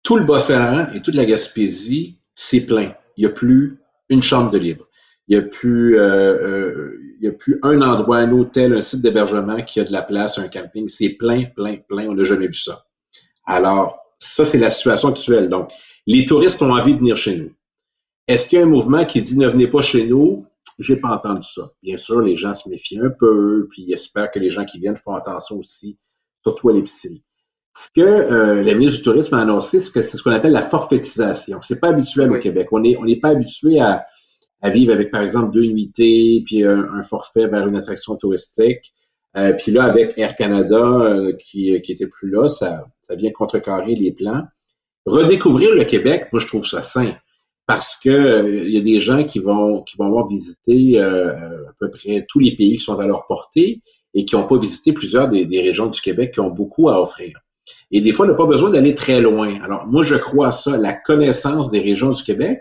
tout 0.02 0.16
le 0.16 0.24
Bas-Saint-Laurent 0.24 0.92
et 0.94 1.00
toute 1.00 1.14
la 1.14 1.24
Gaspésie, 1.24 2.18
c'est 2.34 2.60
plein. 2.60 2.94
Il 3.16 3.24
n'y 3.24 3.30
a 3.30 3.34
plus 3.34 3.78
une 4.08 4.22
chambre 4.22 4.50
de 4.50 4.58
libre. 4.58 4.86
Il 5.28 5.38
n'y 5.38 5.44
a 5.44 5.46
euh, 5.46 6.98
euh, 7.22 7.28
a 7.28 7.32
plus 7.32 7.58
un 7.62 7.80
endroit, 7.82 8.18
un 8.18 8.30
hôtel, 8.32 8.74
un 8.74 8.82
site 8.82 9.02
d'hébergement 9.02 9.62
qui 9.62 9.80
a 9.80 9.84
de 9.84 9.92
la 9.92 10.02
place, 10.02 10.38
un 10.38 10.48
camping. 10.48 10.88
C'est 10.88 11.10
plein, 11.10 11.44
plein, 11.44 11.76
plein. 11.88 12.06
On 12.08 12.14
n'a 12.14 12.24
jamais 12.24 12.46
vu 12.46 12.52
ça. 12.54 12.86
Alors, 13.46 13.99
ça, 14.20 14.44
c'est 14.44 14.58
la 14.58 14.70
situation 14.70 15.08
actuelle. 15.08 15.48
Donc, 15.48 15.70
les 16.06 16.26
touristes 16.26 16.62
ont 16.62 16.72
envie 16.72 16.94
de 16.94 16.98
venir 16.98 17.16
chez 17.16 17.36
nous. 17.36 17.52
Est-ce 18.28 18.48
qu'il 18.48 18.58
y 18.58 18.62
a 18.62 18.64
un 18.64 18.68
mouvement 18.68 19.04
qui 19.04 19.20
dit 19.22 19.36
ne 19.36 19.48
venez 19.48 19.66
pas 19.66 19.82
chez 19.82 20.06
nous? 20.06 20.46
J'ai 20.78 20.96
pas 20.96 21.08
entendu 21.08 21.46
ça. 21.46 21.72
Bien 21.82 21.96
sûr, 21.96 22.20
les 22.20 22.36
gens 22.36 22.54
se 22.54 22.68
méfient 22.68 23.00
un 23.00 23.10
peu, 23.10 23.66
puis 23.70 23.84
ils 23.88 23.92
espèrent 23.92 24.30
que 24.30 24.38
les 24.38 24.50
gens 24.50 24.64
qui 24.64 24.78
viennent 24.78 24.96
font 24.96 25.14
attention 25.14 25.58
aussi, 25.58 25.98
surtout 26.42 26.68
à 26.68 26.72
l'épicerie. 26.72 27.24
Ce 27.76 27.88
que 27.94 28.00
euh, 28.00 28.62
la 28.62 28.74
ministre 28.74 28.98
du 28.98 29.04
Tourisme 29.04 29.34
a 29.34 29.40
annoncé, 29.42 29.80
c'est 29.80 29.92
que 29.92 30.02
c'est 30.02 30.16
ce 30.16 30.22
qu'on 30.22 30.32
appelle 30.32 30.52
la 30.52 30.62
forfaitisation. 30.62 31.60
C'est 31.62 31.80
pas 31.80 31.88
habituel 31.88 32.30
au 32.30 32.38
Québec. 32.38 32.68
On 32.72 32.80
n'est 32.80 32.96
on 32.98 33.06
est 33.06 33.20
pas 33.20 33.28
habitué 33.28 33.80
à, 33.80 34.06
à, 34.60 34.70
vivre 34.70 34.92
avec, 34.92 35.10
par 35.10 35.22
exemple, 35.22 35.52
deux 35.52 35.66
nuitées, 35.66 36.42
puis 36.44 36.64
un, 36.64 37.02
forfait 37.02 37.46
vers 37.46 37.66
une 37.66 37.76
attraction 37.76 38.16
touristique. 38.16 38.92
Euh, 39.36 39.52
puis 39.52 39.70
là, 39.70 39.84
avec 39.84 40.18
Air 40.18 40.34
Canada, 40.36 40.76
euh, 40.76 41.32
qui, 41.34 41.80
qui 41.82 41.92
était 41.92 42.08
plus 42.08 42.30
là, 42.30 42.48
ça, 42.48 42.86
ça 43.10 43.16
vient 43.16 43.32
contrecarrer 43.32 43.96
les 43.96 44.12
plans. 44.12 44.44
Redécouvrir 45.04 45.74
le 45.74 45.84
Québec, 45.84 46.28
moi, 46.32 46.40
je 46.40 46.46
trouve 46.46 46.66
ça 46.66 46.82
sain 46.82 47.16
parce 47.66 47.96
que 47.96 48.10
euh, 48.10 48.64
il 48.64 48.70
y 48.70 48.78
a 48.78 48.80
des 48.80 49.00
gens 49.00 49.24
qui 49.24 49.38
vont 49.38 49.82
qui 49.82 49.96
vont 49.96 50.06
avoir 50.06 50.26
visité 50.26 50.98
euh, 50.98 51.68
à 51.68 51.72
peu 51.78 51.90
près 51.90 52.26
tous 52.28 52.40
les 52.40 52.56
pays 52.56 52.78
qui 52.78 52.84
sont 52.84 52.98
à 52.98 53.06
leur 53.06 53.26
portée 53.26 53.82
et 54.12 54.24
qui 54.24 54.34
n'ont 54.34 54.46
pas 54.46 54.58
visité 54.58 54.92
plusieurs 54.92 55.28
des, 55.28 55.60
régions 55.60 55.86
du 55.86 56.00
Québec 56.00 56.32
qui 56.34 56.40
ont 56.40 56.50
beaucoup 56.50 56.88
à 56.88 57.00
offrir. 57.00 57.38
Et 57.92 58.00
des 58.00 58.12
fois, 58.12 58.26
on 58.26 58.28
n'a 58.28 58.34
pas 58.34 58.46
besoin 58.46 58.70
d'aller 58.70 58.94
très 58.96 59.20
loin. 59.20 59.60
Alors, 59.62 59.86
moi, 59.86 60.02
je 60.02 60.16
crois 60.16 60.48
à 60.48 60.52
ça, 60.52 60.76
la 60.76 60.92
connaissance 60.92 61.70
des 61.70 61.78
régions 61.78 62.10
du 62.10 62.22
Québec 62.24 62.60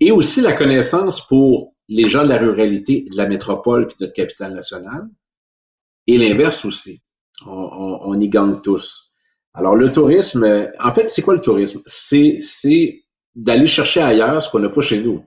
et 0.00 0.12
aussi 0.12 0.42
la 0.42 0.52
connaissance 0.52 1.26
pour 1.26 1.74
les 1.88 2.08
gens 2.08 2.24
de 2.24 2.28
la 2.28 2.36
ruralité, 2.36 3.06
de 3.10 3.16
la 3.16 3.26
métropole 3.26 3.86
puis 3.86 3.96
de 3.98 4.04
notre 4.04 4.14
capitale 4.14 4.52
nationale. 4.54 5.08
Et 6.06 6.18
l'inverse 6.18 6.64
aussi. 6.66 7.00
On, 7.46 8.00
on 8.02 8.20
y 8.20 8.28
gagne 8.28 8.60
tous. 8.60 9.05
Alors, 9.56 9.74
le 9.74 9.90
tourisme, 9.90 10.70
en 10.78 10.92
fait, 10.92 11.08
c'est 11.08 11.22
quoi 11.22 11.34
le 11.34 11.40
tourisme? 11.40 11.80
C'est, 11.86 12.38
c'est 12.40 13.00
d'aller 13.34 13.66
chercher 13.66 14.02
ailleurs 14.02 14.42
ce 14.42 14.50
qu'on 14.50 14.58
n'a 14.58 14.68
pas 14.68 14.82
chez 14.82 15.00
nous. 15.02 15.24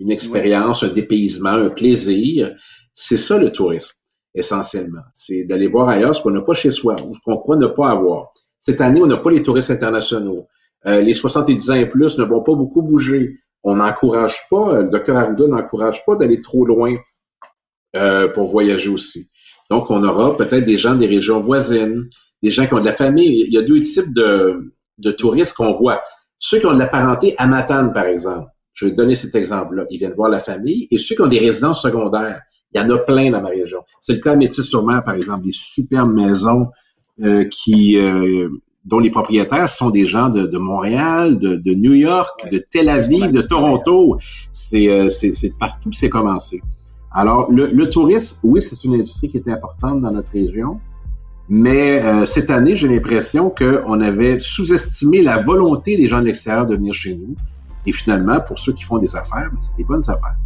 Une 0.00 0.10
expérience, 0.10 0.82
un 0.82 0.88
dépaysement, 0.88 1.50
un 1.50 1.70
plaisir. 1.70 2.56
C'est 2.94 3.16
ça 3.16 3.38
le 3.38 3.52
tourisme, 3.52 3.94
essentiellement. 4.34 5.02
C'est 5.14 5.44
d'aller 5.44 5.68
voir 5.68 5.88
ailleurs 5.88 6.14
ce 6.14 6.22
qu'on 6.22 6.30
n'a 6.30 6.40
pas 6.40 6.54
chez 6.54 6.72
soi 6.72 6.96
ou 7.06 7.14
ce 7.14 7.20
qu'on 7.24 7.36
croit 7.36 7.56
ne 7.56 7.68
pas 7.68 7.90
avoir. 7.90 8.32
Cette 8.58 8.80
année, 8.80 9.00
on 9.00 9.06
n'a 9.06 9.16
pas 9.16 9.30
les 9.30 9.42
touristes 9.42 9.70
internationaux. 9.70 10.48
Euh, 10.86 11.00
les 11.00 11.14
70 11.14 11.70
ans 11.70 11.74
et 11.74 11.88
plus 11.88 12.18
ne 12.18 12.24
vont 12.24 12.42
pas 12.42 12.54
beaucoup 12.54 12.82
bouger. 12.82 13.38
On 13.62 13.76
n'encourage 13.76 14.48
pas, 14.50 14.82
le 14.82 14.88
docteur 14.88 15.16
Arruda 15.16 15.46
n'encourage 15.46 16.04
pas 16.04 16.16
d'aller 16.16 16.40
trop 16.40 16.64
loin 16.64 16.96
euh, 17.94 18.28
pour 18.28 18.46
voyager 18.46 18.90
aussi. 18.90 19.30
Donc, 19.70 19.90
on 19.90 20.02
aura 20.02 20.36
peut-être 20.36 20.64
des 20.64 20.76
gens 20.76 20.96
des 20.96 21.06
régions 21.06 21.40
voisines, 21.40 22.08
des 22.42 22.50
gens 22.50 22.66
qui 22.66 22.74
ont 22.74 22.80
de 22.80 22.84
la 22.84 22.92
famille. 22.92 23.44
Il 23.46 23.52
y 23.52 23.58
a 23.58 23.62
deux 23.62 23.80
types 23.80 24.12
de, 24.14 24.72
de 24.98 25.10
touristes 25.10 25.54
qu'on 25.54 25.72
voit. 25.72 26.02
Ceux 26.38 26.60
qui 26.60 26.66
ont 26.66 26.74
de 26.74 26.78
la 26.78 26.86
parenté 26.86 27.34
à 27.38 27.46
Matane, 27.46 27.92
par 27.92 28.04
exemple. 28.04 28.48
Je 28.72 28.86
vais 28.86 28.92
donner 28.92 29.16
cet 29.16 29.34
exemple-là. 29.34 29.86
Ils 29.90 29.98
viennent 29.98 30.14
voir 30.14 30.30
la 30.30 30.38
famille. 30.38 30.86
Et 30.90 30.98
ceux 30.98 31.16
qui 31.16 31.22
ont 31.22 31.26
des 31.26 31.40
résidences 31.40 31.82
secondaires. 31.82 32.42
Il 32.72 32.80
y 32.80 32.84
en 32.84 32.90
a 32.90 32.98
plein 32.98 33.30
dans 33.30 33.40
ma 33.40 33.48
région. 33.48 33.78
C'est 34.00 34.12
le 34.12 34.20
cas 34.20 34.34
de 34.34 34.38
Métis-sur-Mer, 34.38 35.02
par 35.02 35.14
exemple. 35.14 35.42
Des 35.42 35.52
superbes 35.52 36.12
maisons 36.12 36.68
euh, 37.20 37.44
qui, 37.50 37.96
euh, 37.96 38.48
dont 38.84 39.00
les 39.00 39.10
propriétaires 39.10 39.68
sont 39.68 39.90
des 39.90 40.06
gens 40.06 40.28
de, 40.28 40.46
de 40.46 40.58
Montréal, 40.58 41.38
de, 41.38 41.56
de, 41.56 41.74
New 41.74 41.94
York, 41.94 42.46
de 42.52 42.58
Tel 42.70 42.88
Aviv, 42.88 43.32
de 43.32 43.40
Toronto. 43.40 44.18
C'est 44.52 44.88
euh, 44.88 45.08
partout 45.58 45.90
que 45.90 45.96
c'est 45.96 46.10
commencé. 46.10 46.60
Alors, 47.10 47.50
le, 47.50 47.66
le 47.66 47.88
tourisme, 47.88 48.38
oui, 48.44 48.60
c'est 48.62 48.84
une 48.84 48.94
industrie 48.94 49.28
qui 49.28 49.38
était 49.38 49.50
importante 49.50 50.02
dans 50.02 50.12
notre 50.12 50.30
région. 50.30 50.78
Mais 51.50 52.02
euh, 52.04 52.26
cette 52.26 52.50
année, 52.50 52.76
j'ai 52.76 52.88
l'impression 52.88 53.48
qu'on 53.48 54.00
avait 54.02 54.38
sous-estimé 54.38 55.22
la 55.22 55.40
volonté 55.40 55.96
des 55.96 56.06
gens 56.06 56.20
de 56.20 56.26
l'extérieur 56.26 56.66
de 56.66 56.74
venir 56.74 56.92
chez 56.92 57.14
nous. 57.14 57.36
Et 57.86 57.92
finalement, 57.92 58.38
pour 58.40 58.58
ceux 58.58 58.74
qui 58.74 58.84
font 58.84 58.98
des 58.98 59.16
affaires, 59.16 59.48
ben, 59.50 59.58
c'est 59.58 59.76
des 59.78 59.84
bonnes 59.84 60.04
affaires. 60.08 60.36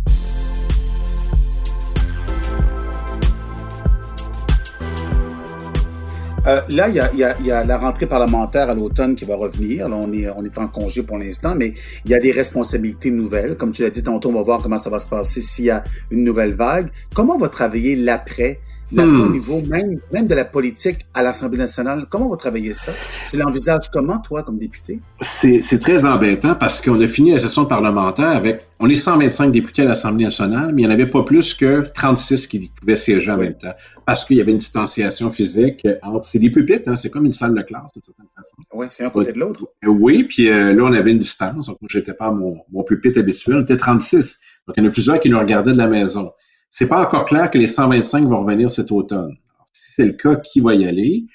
Euh, 6.47 6.61
là, 6.69 6.89
il 6.89 6.95
y, 6.95 7.53
a, 7.53 7.65
la 7.65 7.79
rentrée 7.79 8.07
parlementaire 8.07 8.71
à 8.71 8.75
l'automne 8.75 9.17
qui 9.17 9.25
va 9.25 9.35
revenir. 9.35 9.89
Là, 9.89 9.97
on 9.97 10.13
est, 10.13 10.29
on 10.31 10.45
est 10.45 10.57
en 10.59 10.69
congé 10.69 11.03
pour 11.03 11.19
l'instant, 11.19 11.55
mais 11.57 11.73
il 12.05 12.13
y 12.13 12.15
a 12.15 12.21
des 12.21 12.33
responsabilités 12.33 13.11
nouvelles. 13.11 13.57
Comme 13.57 13.73
tu 13.73 13.83
l'as 13.83 13.91
dit 13.91 14.05
tantôt, 14.05 14.29
on 14.31 14.35
va 14.35 14.43
voir 14.43 14.63
comment 14.63 14.79
ça 14.79 14.91
va 14.91 15.01
se 15.01 15.09
passer 15.09 15.41
s'il 15.41 15.65
y 15.65 15.71
a 15.71 15.83
une 16.13 16.23
nouvelle 16.23 16.55
vague. 16.55 16.91
Comment 17.13 17.35
on 17.35 17.39
va 17.39 17.49
travailler 17.49 17.97
l'après 17.97 18.61
au 18.97 19.03
hmm. 19.03 19.33
niveau 19.33 19.61
même, 19.63 19.99
même 20.13 20.27
de 20.27 20.35
la 20.35 20.45
politique 20.45 21.07
à 21.15 21.23
l'Assemblée 21.23 21.59
nationale. 21.59 22.07
Comment 22.09 22.29
vous 22.29 22.37
travaillez 22.37 22.73
ça? 22.73 22.93
Tu 23.31 23.37
l'envisages 23.37 23.91
comment, 23.93 24.19
toi, 24.19 24.43
comme 24.43 24.59
député? 24.59 25.01
C'est 25.21 25.81
très 25.81 26.05
embêtant 26.05 26.55
parce 26.55 26.81
qu'on 26.81 27.01
a 27.01 27.07
fini 27.07 27.33
la 27.33 27.39
session 27.39 27.67
parlementaire 27.67 28.29
avec, 28.29 28.67
on 28.81 28.89
est 28.89 28.95
125 28.95 29.51
députés 29.51 29.83
à 29.83 29.87
l'Assemblée 29.87 30.25
nationale, 30.25 30.73
mais 30.75 30.83
il 30.83 30.87
n'y 30.87 30.91
en 30.91 30.95
avait 30.95 31.09
pas 31.09 31.23
plus 31.23 31.55
que 31.55 31.85
36 31.95 32.47
qui 32.47 32.71
pouvaient 32.81 32.97
siéger 32.97 33.31
en 33.31 33.39
même 33.39 33.55
temps 33.55 33.75
parce 34.07 34.25
qu'il 34.25 34.37
y 34.37 34.41
avait 34.41 34.53
une 34.53 34.59
distanciation 34.59 35.31
physique 35.31 35.87
entre, 36.03 36.25
c'est 36.25 36.39
des 36.39 36.51
pupitres, 36.51 36.89
hein, 36.89 36.97
c'est 36.97 37.11
comme 37.11 37.27
une 37.27 37.33
salle 37.33 37.55
de 37.55 37.63
classe, 37.63 37.93
d'une 37.95 38.03
certaine 38.03 38.27
façon. 38.37 38.57
Oui, 38.73 38.87
c'est 38.91 39.05
un 39.05 39.11
côté 39.11 39.33
de 39.33 39.39
l'autre. 39.39 39.67
Oui, 39.87 40.25
puis 40.25 40.49
euh, 40.49 40.75
là, 40.75 40.85
on 40.85 40.93
avait 40.93 41.13
une 41.13 41.19
distance. 41.19 41.67
Donc, 41.67 41.79
moi, 41.81 41.89
j'étais 41.91 42.15
pas 42.15 42.31
mon, 42.33 42.59
mon 42.71 42.83
pupitre 42.83 43.19
habituel, 43.19 43.59
on 43.59 43.63
était 43.63 43.77
36. 43.77 44.39
Donc, 44.67 44.77
il 44.77 44.83
y 44.83 44.87
en 44.87 44.89
a 44.89 44.93
plusieurs 44.93 45.21
qui 45.21 45.31
nous 45.31 45.39
regardaient 45.39 45.73
de 45.73 45.79
la 45.79 45.89
maison. 45.89 46.33
C'est 46.73 46.89
pas 46.89 47.03
encore 47.03 47.27
clair 47.27 47.51
que 47.51 47.59
les 47.59 47.67
125 47.67 48.27
vont 48.27 48.41
revenir 48.41 48.71
cet 48.71 48.91
automne. 48.91 49.37
si 49.73 49.93
c'est 49.93 50.07
le 50.07 50.15
cas, 50.15 50.37
qui 50.37 50.61
va 50.61 50.75
y 50.75 50.87
aller? 50.87 51.27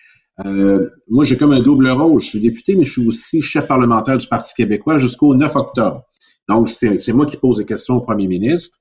Euh, 0.43 0.89
moi, 1.09 1.23
j'ai 1.23 1.37
comme 1.37 1.51
un 1.51 1.61
double 1.61 1.87
rôle. 1.89 2.19
Je 2.19 2.25
suis 2.25 2.39
député, 2.39 2.75
mais 2.75 2.85
je 2.85 2.93
suis 2.93 3.07
aussi 3.07 3.41
chef 3.41 3.67
parlementaire 3.67 4.17
du 4.17 4.27
Parti 4.27 4.55
québécois 4.55 4.97
jusqu'au 4.97 5.35
9 5.35 5.55
octobre. 5.55 6.01
Donc, 6.49 6.67
c'est 6.69 7.13
moi 7.13 7.27
qui 7.27 7.37
pose 7.37 7.57
des 7.57 7.65
questions 7.65 7.97
au 7.97 8.01
premier 8.01 8.27
ministre. 8.27 8.79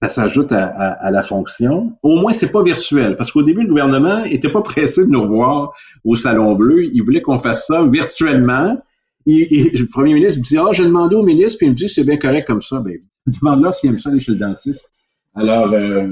Ça 0.00 0.08
s'ajoute 0.08 0.50
à, 0.50 1.10
la 1.10 1.22
fonction. 1.22 1.92
Au 2.02 2.16
moins, 2.16 2.32
c'est 2.32 2.52
pas 2.52 2.62
virtuel, 2.62 3.14
parce 3.16 3.30
qu'au 3.30 3.42
début, 3.42 3.62
le 3.62 3.68
gouvernement 3.68 4.24
était 4.24 4.50
pas 4.50 4.62
pressé 4.62 5.04
de 5.04 5.10
nous 5.10 5.26
voir 5.26 5.74
au 6.04 6.14
Salon 6.14 6.54
Bleu. 6.54 6.84
Il 6.84 7.02
voulait 7.02 7.20
qu'on 7.20 7.36
fasse 7.36 7.66
ça 7.66 7.84
virtuellement. 7.84 8.78
Et, 9.26 9.72
le 9.74 9.86
premier 9.86 10.14
ministre 10.14 10.40
me 10.40 10.44
dit, 10.46 10.56
ah, 10.56 10.72
j'ai 10.72 10.84
demandé 10.84 11.16
au 11.16 11.22
ministre, 11.22 11.58
puis 11.58 11.66
il 11.66 11.70
me 11.70 11.74
dit, 11.74 11.90
c'est 11.90 12.04
bien 12.04 12.16
correct 12.16 12.46
comme 12.46 12.62
ça. 12.62 12.80
Ben, 12.80 12.96
demande-là 13.26 13.72
s'il 13.72 13.90
aime 13.90 13.98
ça 13.98 14.08
aller 14.08 14.20
chez 14.20 14.32
le 14.32 14.38
dentiste. 14.38 14.90
Alors, 15.38 15.72
euh, 15.72 16.08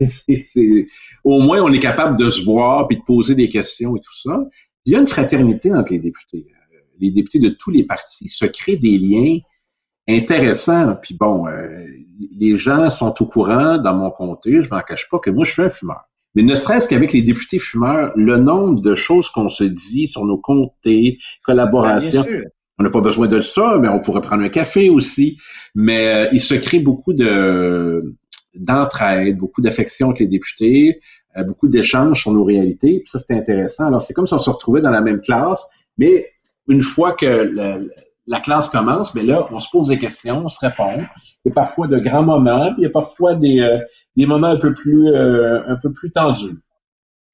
au 1.24 1.40
moins, 1.40 1.60
on 1.62 1.72
est 1.72 1.80
capable 1.80 2.16
de 2.16 2.28
se 2.28 2.44
voir 2.44 2.86
puis 2.86 2.98
de 2.98 3.02
poser 3.02 3.34
des 3.34 3.48
questions 3.48 3.96
et 3.96 4.00
tout 4.00 4.16
ça. 4.16 4.44
Il 4.86 4.92
y 4.92 4.96
a 4.96 5.00
une 5.00 5.06
fraternité 5.06 5.74
entre 5.74 5.92
les 5.92 5.98
députés. 5.98 6.46
Euh, 6.48 6.76
les 7.00 7.10
députés 7.10 7.38
de 7.38 7.48
tous 7.48 7.70
les 7.70 7.84
partis 7.84 8.28
se 8.28 8.46
créent 8.46 8.76
des 8.76 8.96
liens 8.96 9.38
intéressants. 10.08 10.96
Puis 11.02 11.16
bon, 11.18 11.48
euh, 11.48 11.84
les 12.38 12.56
gens 12.56 12.90
sont 12.90 13.14
au 13.20 13.26
courant 13.26 13.78
dans 13.78 13.94
mon 13.94 14.10
comté, 14.10 14.62
je 14.62 14.70
m'en 14.70 14.80
cache 14.80 15.08
pas 15.10 15.18
que 15.18 15.30
moi, 15.30 15.44
je 15.44 15.52
suis 15.52 15.62
un 15.62 15.68
fumeur. 15.68 16.02
Mais 16.34 16.42
ne 16.42 16.54
serait-ce 16.54 16.88
qu'avec 16.88 17.12
les 17.12 17.22
députés 17.22 17.58
fumeurs, 17.58 18.12
le 18.14 18.38
nombre 18.38 18.80
de 18.80 18.94
choses 18.94 19.28
qu'on 19.30 19.48
se 19.48 19.64
dit 19.64 20.06
sur 20.06 20.24
nos 20.24 20.38
comtés, 20.38 21.18
collaborations. 21.42 22.22
Ben, 22.22 22.44
on 22.78 22.84
n'a 22.84 22.90
pas 22.90 23.00
besoin 23.00 23.26
de 23.26 23.40
ça, 23.40 23.78
mais 23.78 23.88
on 23.88 23.98
pourrait 23.98 24.22
prendre 24.22 24.42
un 24.42 24.48
café 24.48 24.88
aussi. 24.88 25.36
Mais 25.74 26.28
il 26.32 26.40
se 26.40 26.54
crée 26.54 26.78
beaucoup 26.78 27.12
de, 27.12 28.00
d'entraide, 28.54 29.38
beaucoup 29.38 29.60
d'affection 29.60 30.08
avec 30.08 30.20
les 30.20 30.26
députés, 30.26 31.00
euh, 31.36 31.44
beaucoup 31.44 31.68
d'échanges 31.68 32.22
sur 32.22 32.32
nos 32.32 32.44
réalités. 32.44 33.00
Puis 33.00 33.08
ça, 33.08 33.18
c'était 33.18 33.34
intéressant. 33.34 33.86
Alors, 33.86 34.02
c'est 34.02 34.14
comme 34.14 34.26
si 34.26 34.34
on 34.34 34.38
se 34.38 34.50
retrouvait 34.50 34.80
dans 34.80 34.90
la 34.90 35.00
même 35.00 35.20
classe, 35.20 35.66
mais 35.96 36.28
une 36.68 36.82
fois 36.82 37.12
que 37.12 37.52
la, 38.26 38.40
classe 38.40 38.68
commence, 38.68 39.14
mais 39.14 39.22
là, 39.22 39.46
on 39.50 39.58
se 39.58 39.68
pose 39.70 39.88
des 39.88 39.98
questions, 39.98 40.42
on 40.44 40.48
se 40.48 40.58
répond. 40.60 40.98
Il 41.44 41.48
y 41.48 41.50
a 41.50 41.54
parfois 41.54 41.86
de 41.86 41.98
grands 41.98 42.22
moments, 42.22 42.72
puis 42.72 42.82
il 42.82 42.82
y 42.82 42.86
a 42.86 42.90
parfois 42.90 43.34
des, 43.34 43.60
euh, 43.60 43.78
des 44.16 44.26
moments 44.26 44.48
un 44.48 44.58
peu 44.58 44.74
plus 44.74 45.08
euh, 45.08 45.62
un 45.66 45.76
peu 45.76 45.92
plus 45.92 46.10
tendus. 46.10 46.56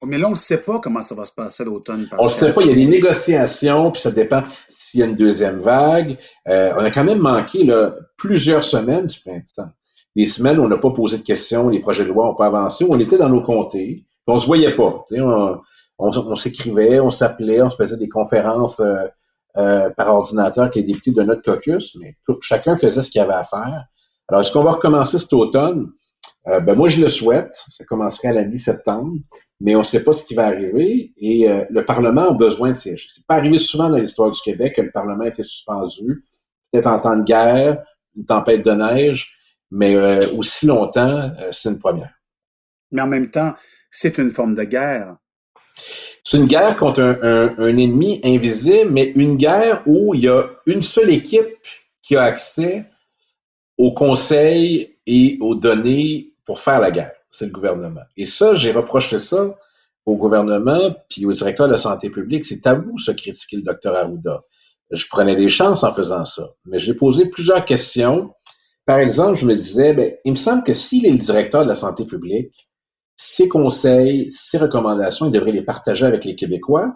Mais 0.05 0.19
là, 0.19 0.27
on 0.27 0.31
ne 0.31 0.35
sait 0.35 0.63
pas 0.63 0.79
comment 0.79 1.01
ça 1.01 1.15
va 1.15 1.25
se 1.25 1.33
passer 1.33 1.65
l'automne. 1.65 2.07
On 2.19 2.25
ne 2.25 2.29
sait 2.29 2.53
pas. 2.53 2.61
Il 2.61 2.69
y 2.69 2.71
a 2.71 2.75
des 2.75 2.85
négociations, 2.85 3.91
puis 3.91 4.01
ça 4.01 4.11
dépend 4.11 4.43
s'il 4.69 4.99
y 4.99 5.03
a 5.03 5.07
une 5.07 5.15
deuxième 5.15 5.59
vague. 5.59 6.17
on 6.45 6.83
a 6.83 6.91
quand 6.91 7.03
même 7.03 7.19
manqué 7.19 7.63
là, 7.63 7.95
plusieurs 8.15 8.63
semaines 8.63 9.07
du 9.07 9.19
printemps 9.19 9.71
les 10.17 10.25
semaines 10.25 10.59
on 10.59 10.67
n'a 10.67 10.77
pas 10.77 10.89
posé 10.89 11.19
de 11.19 11.23
questions, 11.23 11.69
les 11.69 11.79
projets 11.79 12.03
de 12.03 12.09
loi 12.09 12.25
n'ont 12.25 12.33
pas 12.33 12.47
avancé, 12.47 12.85
on 12.89 12.99
était 12.99 13.19
dans 13.19 13.29
nos 13.29 13.43
comtés, 13.43 14.03
on 14.25 14.39
se 14.39 14.47
voyait 14.47 14.75
pas. 14.75 15.05
On, 15.99 16.35
s'écrivait, 16.35 16.99
on 16.99 17.11
s'appelait, 17.11 17.61
on 17.61 17.69
se 17.69 17.75
faisait 17.77 17.97
des 17.97 18.09
conférences 18.09 18.79
euh, 18.79 19.05
euh, 19.57 19.91
par 19.91 20.11
ordinateur 20.13 20.63
avec 20.63 20.75
les 20.75 20.83
députés 20.83 21.11
de 21.11 21.21
notre 21.21 21.43
caucus, 21.43 21.95
mais 21.99 22.17
chacun 22.41 22.77
faisait 22.77 23.03
ce 23.03 23.11
qu'il 23.11 23.21
avait 23.21 23.33
à 23.33 23.43
faire. 23.43 23.85
Alors, 24.27 24.41
est-ce 24.41 24.51
qu'on 24.51 24.63
va 24.63 24.71
recommencer 24.71 25.19
cet 25.19 25.33
automne? 25.33 25.91
Euh, 26.47 26.61
ben 26.61 26.75
moi, 26.75 26.87
je 26.87 26.99
le 26.99 27.09
souhaite. 27.09 27.53
Ça 27.71 27.85
commencerait 27.85 28.29
à 28.29 28.33
la 28.33 28.45
mi-septembre, 28.45 29.17
mais 29.61 29.75
on 29.75 29.79
ne 29.79 29.83
sait 29.83 30.03
pas 30.03 30.13
ce 30.13 30.25
qui 30.25 30.33
va 30.33 30.47
arriver. 30.47 31.13
Et 31.17 31.47
le 31.69 31.85
Parlement 31.85 32.29
a 32.29 32.33
besoin 32.33 32.71
de 32.71 32.75
siéger. 32.75 33.07
C'est 33.09 33.25
pas 33.25 33.35
arrivé 33.35 33.59
souvent 33.59 33.89
dans 33.89 33.97
l'histoire 33.97 34.31
du 34.31 34.41
Québec 34.41 34.73
que 34.75 34.81
le 34.81 34.91
Parlement 34.91 35.25
était 35.25 35.43
suspendu, 35.43 36.25
peut-être 36.71 36.87
en 36.87 36.99
temps 36.99 37.17
de 37.17 37.23
guerre, 37.23 37.83
une 38.15 38.25
tempête 38.25 38.65
de 38.65 38.71
neige 38.71 39.36
mais 39.71 39.95
euh, 39.95 40.31
aussi 40.33 40.65
longtemps, 40.65 41.31
euh, 41.39 41.51
c'est 41.51 41.69
une 41.69 41.79
première. 41.79 42.13
Mais 42.91 43.01
en 43.01 43.07
même 43.07 43.29
temps, 43.29 43.53
c'est 43.91 44.17
une 44.17 44.29
forme 44.29 44.55
de 44.55 44.63
guerre. 44.63 45.17
C'est 46.23 46.37
une 46.37 46.47
guerre 46.47 46.75
contre 46.75 47.01
un, 47.01 47.55
un, 47.57 47.77
ennemi 47.77 48.19
invisible, 48.23 48.91
mais 48.91 49.11
une 49.15 49.37
guerre 49.37 49.81
où 49.85 50.13
il 50.13 50.21
y 50.21 50.27
a 50.27 50.43
une 50.65 50.81
seule 50.81 51.09
équipe 51.09 51.47
qui 52.01 52.15
a 52.15 52.23
accès 52.23 52.85
aux 53.77 53.93
conseils 53.93 54.97
et 55.05 55.37
aux 55.41 55.55
données 55.55 56.33
pour 56.45 56.59
faire 56.59 56.79
la 56.79 56.91
guerre. 56.91 57.13
C'est 57.29 57.45
le 57.45 57.51
gouvernement. 57.51 58.01
Et 58.15 58.25
ça, 58.25 58.55
j'ai 58.55 58.71
reproché 58.71 59.19
ça 59.19 59.55
au 60.05 60.15
gouvernement 60.15 60.95
puis 61.09 61.25
au 61.25 61.33
directeur 61.33 61.67
de 61.67 61.73
la 61.73 61.77
santé 61.77 62.09
publique. 62.09 62.45
C'est 62.45 62.65
à 62.65 62.73
vous, 62.73 62.97
ce 62.97 63.11
critiquer 63.11 63.57
le 63.57 63.63
docteur 63.63 63.95
Arruda. 63.95 64.43
Je 64.91 65.05
prenais 65.09 65.35
des 65.35 65.49
chances 65.49 65.83
en 65.83 65.93
faisant 65.93 66.25
ça. 66.25 66.49
Mais 66.65 66.79
j'ai 66.79 66.93
posé 66.93 67.25
plusieurs 67.25 67.65
questions 67.65 68.33
par 68.87 68.99
exemple, 68.99 69.37
je 69.37 69.45
me 69.45 69.53
disais, 69.53 69.93
ben, 69.93 70.13
il 70.23 70.31
me 70.31 70.37
semble 70.37 70.63
que 70.63 70.73
s'il 70.73 71.05
est 71.05 71.11
le 71.11 71.17
directeur 71.17 71.63
de 71.63 71.67
la 71.67 71.75
santé 71.75 72.05
publique, 72.05 72.69
ses 73.17 73.49
conseils, 73.49 74.31
ses 74.31 74.57
recommandations, 74.57 75.25
il 75.25 75.31
devrait 75.33 75.51
les 75.51 75.61
partager 75.61 76.05
avec 76.05 76.23
les 76.23 76.35
Québécois. 76.35 76.95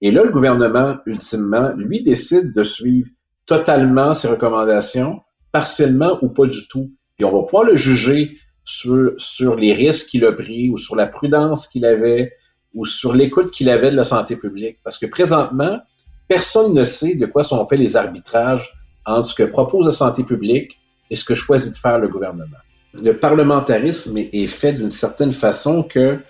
Et 0.00 0.10
là, 0.10 0.24
le 0.24 0.30
gouvernement, 0.30 0.96
ultimement, 1.04 1.72
lui 1.76 2.02
décide 2.02 2.54
de 2.54 2.64
suivre 2.64 3.10
totalement 3.44 4.14
ses 4.14 4.28
recommandations, 4.28 5.20
partiellement 5.52 6.18
ou 6.22 6.30
pas 6.30 6.46
du 6.46 6.66
tout. 6.68 6.90
Et 7.18 7.24
on 7.26 7.32
va 7.32 7.42
pouvoir 7.44 7.64
le 7.64 7.76
juger 7.76 8.38
sur, 8.64 9.12
sur 9.18 9.56
les 9.56 9.74
risques 9.74 10.06
qu'il 10.06 10.24
a 10.24 10.32
pris 10.32 10.70
ou 10.70 10.78
sur 10.78 10.96
la 10.96 11.06
prudence 11.06 11.68
qu'il 11.68 11.84
avait 11.84 12.32
ou 12.72 12.86
sur 12.86 13.12
l'écoute 13.12 13.50
qu'il 13.50 13.68
avait 13.68 13.90
de 13.90 13.96
la 13.96 14.04
santé 14.04 14.36
publique. 14.36 14.78
Parce 14.82 14.96
que 14.96 15.06
présentement, 15.06 15.80
personne 16.28 16.72
ne 16.72 16.84
sait 16.84 17.14
de 17.14 17.26
quoi 17.26 17.44
sont 17.44 17.66
faits 17.68 17.78
les 17.78 17.94
arbitrages 17.94 18.72
entre 19.04 19.28
ce 19.28 19.34
que 19.34 19.42
propose 19.42 19.84
la 19.84 19.92
santé 19.92 20.24
publique 20.24 20.78
et 21.10 21.16
ce 21.16 21.24
que 21.24 21.34
choisit 21.34 21.72
de 21.72 21.78
faire 21.78 21.98
le 21.98 22.08
gouvernement. 22.08 22.56
Le 22.94 23.12
parlementarisme 23.16 24.16
est 24.16 24.46
fait 24.46 24.72
d'une 24.72 24.90
certaine 24.90 25.32
façon 25.32 25.82
que 25.82 26.20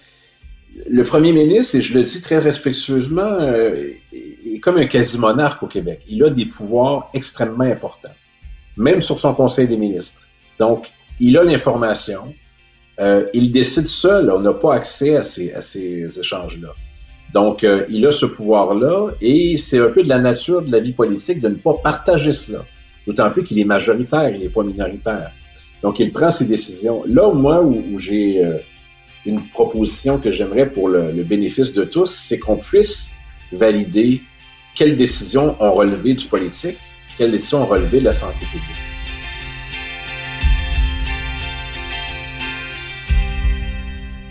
le 0.88 1.04
premier 1.04 1.32
ministre, 1.32 1.76
et 1.76 1.82
je 1.82 1.94
le 1.94 2.02
dis 2.02 2.20
très 2.20 2.38
respectueusement, 2.38 3.22
euh, 3.22 3.90
est 4.12 4.58
comme 4.60 4.76
un 4.76 4.86
quasi-monarque 4.86 5.62
au 5.62 5.66
Québec. 5.66 6.02
Il 6.08 6.22
a 6.24 6.30
des 6.30 6.46
pouvoirs 6.46 7.10
extrêmement 7.14 7.64
importants, 7.64 8.14
même 8.76 9.00
sur 9.00 9.18
son 9.18 9.34
conseil 9.34 9.66
des 9.66 9.76
ministres. 9.76 10.22
Donc, 10.58 10.88
il 11.20 11.38
a 11.38 11.44
l'information, 11.44 12.34
euh, 13.00 13.26
il 13.32 13.52
décide 13.52 13.88
seul, 13.88 14.30
on 14.30 14.40
n'a 14.40 14.52
pas 14.52 14.74
accès 14.74 15.16
à 15.16 15.22
ces, 15.22 16.18
échanges-là. 16.18 16.74
Donc, 17.32 17.64
euh, 17.64 17.84
il 17.88 18.06
a 18.06 18.12
ce 18.12 18.26
pouvoir-là 18.26 19.10
et 19.20 19.58
c'est 19.58 19.78
un 19.78 19.88
peu 19.88 20.02
de 20.02 20.08
la 20.08 20.18
nature 20.18 20.62
de 20.62 20.70
la 20.70 20.80
vie 20.80 20.92
politique 20.92 21.40
de 21.40 21.48
ne 21.48 21.54
pas 21.54 21.74
partager 21.74 22.32
cela. 22.32 22.64
D'autant 23.06 23.30
plus 23.30 23.44
qu'il 23.44 23.58
est 23.58 23.64
majoritaire, 23.64 24.30
il 24.30 24.40
n'est 24.40 24.48
pas 24.48 24.62
minoritaire. 24.62 25.32
Donc, 25.82 26.00
il 26.00 26.12
prend 26.12 26.30
ses 26.30 26.46
décisions. 26.46 27.04
Là, 27.06 27.32
moi, 27.32 27.62
où, 27.62 27.98
j'ai 27.98 28.44
euh, 28.44 28.58
une 29.24 29.42
proposition 29.42 30.18
que 30.18 30.30
j'aimerais 30.30 30.68
pour 30.70 30.88
le, 30.88 31.22
bénéfice 31.22 31.72
de 31.72 31.84
tous, 31.84 32.10
c'est 32.10 32.38
qu'on 32.38 32.56
puisse 32.56 33.10
valider 33.52 34.22
quelles 34.74 34.96
décisions 34.96 35.56
ont 35.60 35.72
relevé 35.72 36.14
du 36.14 36.26
politique, 36.26 36.78
quelles 37.16 37.30
décisions 37.30 37.62
ont 37.62 37.66
relevé 37.66 38.00
de 38.00 38.04
la 38.04 38.12
santé 38.12 38.44
publique. 38.50 38.95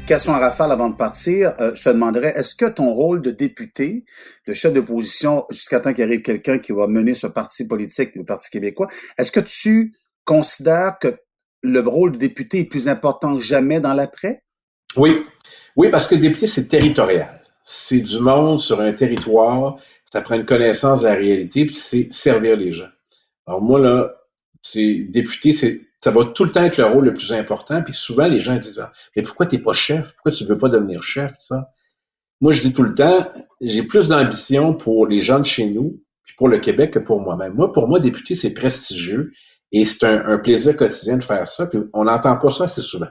Question 0.06 0.34
à 0.34 0.38
rafale 0.38 0.72
avant 0.72 0.92
de 0.92 0.96
partir, 0.96 1.56
euh, 1.60 1.74
je 1.74 1.84
te 1.84 1.90
demanderais, 1.90 2.32
est-ce 2.36 2.54
que 2.54 2.66
ton 2.66 2.94
rôle 2.94 3.24
de 3.24 3.32
député, 3.32 4.06
de 4.48 4.54
chef 4.54 4.72
d'opposition, 4.72 5.46
jusqu'à 5.50 5.80
temps 5.80 5.94
qu'il 5.94 6.04
arrive 6.04 6.22
quelqu'un 6.22 6.60
qui 6.60 6.74
va 6.74 6.86
mener 6.86 7.16
ce 7.16 7.26
parti 7.26 7.68
politique, 7.68 8.16
le 8.16 8.24
Parti 8.24 8.52
québécois, 8.52 8.88
est-ce 9.18 9.32
que 9.32 9.40
tu 9.40 9.96
considères 10.24 11.00
que 11.00 11.08
le 11.64 11.80
rôle 11.80 12.12
de 12.12 12.18
député 12.18 12.60
est 12.60 12.70
plus 12.70 12.88
important 12.88 13.36
que 13.36 13.42
jamais 13.42 13.80
dans 13.80 13.96
l'après? 13.96 14.44
Oui. 14.96 15.24
Oui, 15.76 15.90
parce 15.90 16.08
que 16.08 16.14
député, 16.14 16.46
c'est 16.46 16.68
territorial. 16.68 17.42
C'est 17.64 18.02
du 18.02 18.20
monde 18.20 18.60
sur 18.60 18.82
un 18.82 18.94
territoire, 18.94 19.78
ça 20.14 20.22
prend 20.22 20.36
une 20.36 20.46
connaissance 20.46 21.00
de 21.00 21.08
la 21.08 21.16
réalité, 21.16 21.66
puis 21.66 21.74
c'est 21.74 22.14
servir 22.14 22.58
les 22.58 22.72
gens. 22.72 22.90
Alors 23.48 23.64
moi, 23.64 23.80
là, 23.80 24.14
c'est 24.62 25.08
député, 25.10 25.54
c'est 25.54 25.82
ça 26.06 26.12
va 26.12 26.24
tout 26.24 26.44
le 26.44 26.52
temps 26.52 26.64
être 26.64 26.78
le 26.78 26.86
rôle 26.86 27.06
le 27.06 27.16
plus 27.16 27.34
important. 27.34 27.82
Puis 27.82 27.96
souvent, 27.96 28.28
les 28.28 28.40
gens 28.40 28.56
disent 28.58 28.80
Mais 29.16 29.24
pourquoi 29.24 29.48
tu 29.48 29.56
n'es 29.56 29.62
pas 29.64 29.74
chef? 29.74 30.14
Pourquoi 30.14 30.32
tu 30.32 30.44
ne 30.44 30.50
veux 30.50 30.58
pas 30.60 30.70
devenir 30.70 31.02
chef? 31.02 31.34
Ça? 31.40 31.72
Moi, 32.42 32.52
je 32.52 32.62
dis 32.62 32.74
tout 32.74 32.84
le 32.84 32.94
temps, 32.94 33.28
j'ai 33.60 33.82
plus 33.82 34.10
d'ambition 34.10 34.76
pour 34.76 35.08
les 35.08 35.20
gens 35.20 35.40
de 35.40 35.48
chez 35.48 35.66
nous, 35.66 36.04
puis 36.24 36.36
pour 36.38 36.48
le 36.48 36.60
Québec 36.60 36.92
que 36.92 37.00
pour 37.00 37.22
moi-même. 37.22 37.56
Moi, 37.56 37.74
pour 37.74 37.88
moi, 37.88 38.00
député, 38.00 38.36
c'est 38.36 38.52
prestigieux 38.52 39.32
et 39.72 39.84
c'est 39.86 40.04
un, 40.04 40.38
plaisir 40.38 40.78
quotidien 40.78 41.18
de 41.18 41.24
faire 41.24 41.48
ça. 41.48 41.66
Puis 41.66 41.80
on 41.92 42.04
n'entend 42.04 42.38
pas 42.38 42.52
ça 42.52 42.66
assez 42.66 42.84
souvent. 42.84 43.10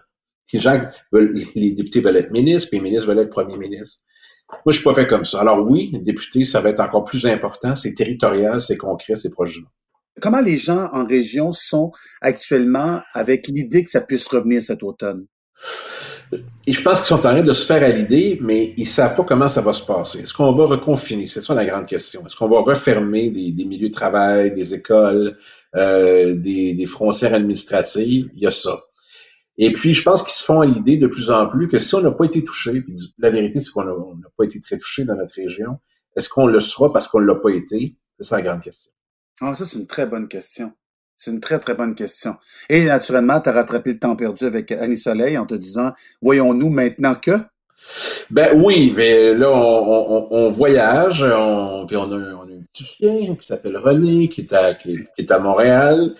Les 0.53 0.61
gens 0.61 0.79
les 1.11 1.73
députés 1.73 2.01
veulent 2.01 2.19
être 2.19 2.31
ministres, 2.31 2.69
puis 2.71 2.79
les 2.79 2.85
ministres 2.85 3.09
veulent 3.09 3.25
être 3.25 3.31
premiers 3.31 3.59
ministres. 3.59 4.05
Moi, 4.53 4.63
je 4.69 4.75
suis 4.75 4.85
pas 4.85 4.95
fait 4.95 5.09
comme 5.09 5.25
ça. 5.25 5.41
Alors 5.41 5.69
oui, 5.69 5.91
député, 6.01 6.45
ça 6.45 6.61
va 6.61 6.69
être 6.69 6.79
encore 6.79 7.03
plus 7.03 7.27
important. 7.27 7.75
C'est 7.75 7.95
territorial, 7.95 8.61
c'est 8.61 8.77
concret, 8.77 9.17
c'est 9.17 9.31
proche 9.31 9.57
de 9.57 9.63
nous. 9.63 9.69
Comment 10.21 10.41
les 10.41 10.57
gens 10.57 10.89
en 10.93 11.07
région 11.07 11.53
sont 11.53 11.91
actuellement 12.21 13.01
avec 13.13 13.49
l'idée 13.49 13.85
que 13.85 13.91
ça 13.91 14.01
puisse 14.01 14.27
revenir 14.29 14.63
cet 14.63 14.83
automne? 14.83 15.27
Je 16.67 16.81
pense 16.83 16.99
qu'ils 16.99 17.07
sont 17.07 17.17
en 17.17 17.35
train 17.35 17.43
de 17.43 17.53
se 17.53 17.67
faire 17.67 17.83
à 17.83 17.89
l'idée, 17.89 18.39
mais 18.41 18.75
ils 18.77 18.87
savent 18.87 19.15
pas 19.15 19.25
comment 19.25 19.49
ça 19.49 19.61
va 19.61 19.73
se 19.73 19.85
passer. 19.85 20.21
Est-ce 20.21 20.35
qu'on 20.35 20.53
va 20.53 20.67
reconfiner? 20.67 21.27
C'est 21.27 21.43
ça 21.43 21.55
la 21.55 21.65
grande 21.65 21.87
question. 21.87 22.25
Est-ce 22.27 22.37
qu'on 22.37 22.49
va 22.49 22.61
refermer 22.61 23.31
des, 23.31 23.65
milieux 23.65 23.89
de 23.89 23.95
travail, 23.95 24.55
des 24.55 24.75
écoles, 24.75 25.37
euh, 25.77 26.35
des, 26.35 26.75
des 26.75 26.87
frontières 26.87 27.35
administratives? 27.35 28.31
Il 28.35 28.43
y 28.43 28.47
a 28.47 28.51
ça. 28.51 28.85
Et 29.57 29.71
puis, 29.71 29.95
je 29.95 30.03
pense 30.03 30.23
qu'ils 30.23 30.33
se 30.33 30.43
font 30.43 30.61
à 30.61 30.67
l'idée 30.67 30.97
de 30.97 31.07
plus 31.07 31.31
en 31.31 31.47
plus 31.47 31.69
que 31.69 31.79
si 31.79 31.95
on 31.95 32.01
n'a 32.01 32.11
pas 32.11 32.25
été 32.25 32.43
touché, 32.43 32.81
puis 32.81 32.97
la 33.19 33.31
vérité, 33.31 33.61
c'est 33.61 33.71
qu'on 33.71 33.85
n'a 33.85 34.29
pas 34.37 34.45
été 34.45 34.61
très 34.61 34.79
touché 34.79 35.05
dans 35.05 35.15
notre 35.15 35.35
région, 35.35 35.79
est-ce 36.17 36.29
qu'on 36.29 36.47
le 36.47 36.61
sera 36.61 36.93
parce 36.93 37.07
qu'on 37.07 37.21
ne 37.21 37.27
l'a 37.27 37.37
pas 37.37 37.51
été? 37.51 37.97
C'est 38.19 38.25
ça 38.25 38.37
la 38.37 38.43
grande 38.43 38.63
question. 38.63 38.91
Ah, 39.41 39.55
ça, 39.55 39.65
c'est 39.65 39.79
une 39.79 39.87
très 39.87 40.07
bonne 40.07 40.29
question. 40.29 40.73
C'est 41.17 41.31
une 41.31 41.41
très, 41.41 41.59
très 41.59 41.75
bonne 41.75 41.95
question. 41.95 42.37
Et 42.69 42.85
naturellement, 42.85 43.41
tu 43.41 43.49
as 43.49 43.53
rattrapé 43.53 43.93
le 43.93 43.99
temps 43.99 44.17
perdu 44.17 44.45
avec 44.45 44.73
Annie 44.73 44.97
Soleil 44.97 45.39
en 45.39 45.47
te 45.47 45.55
disant, 45.55 45.93
voyons-nous 46.21 46.71
maintenant 46.71 47.15
que? 47.15 47.33
Ben 48.31 48.61
oui, 48.63 48.93
mais 48.97 49.35
là, 49.35 49.51
on, 49.51 50.51
voyage, 50.51 51.23
on, 51.23 51.85
puis 51.87 51.97
on 51.97 52.11
a, 52.11 52.15
on 52.15 52.49
a 52.49 52.55
un 52.55 52.63
petit 52.73 52.85
chien 52.85 53.37
qui 53.37 53.47
s'appelle 53.47 53.77
René, 53.77 54.29
qui 54.29 54.41
est 54.43 54.53
à, 54.53 54.75
qui, 54.75 54.99
est 55.19 55.31
à 55.31 55.39
Montréal, 55.39 56.15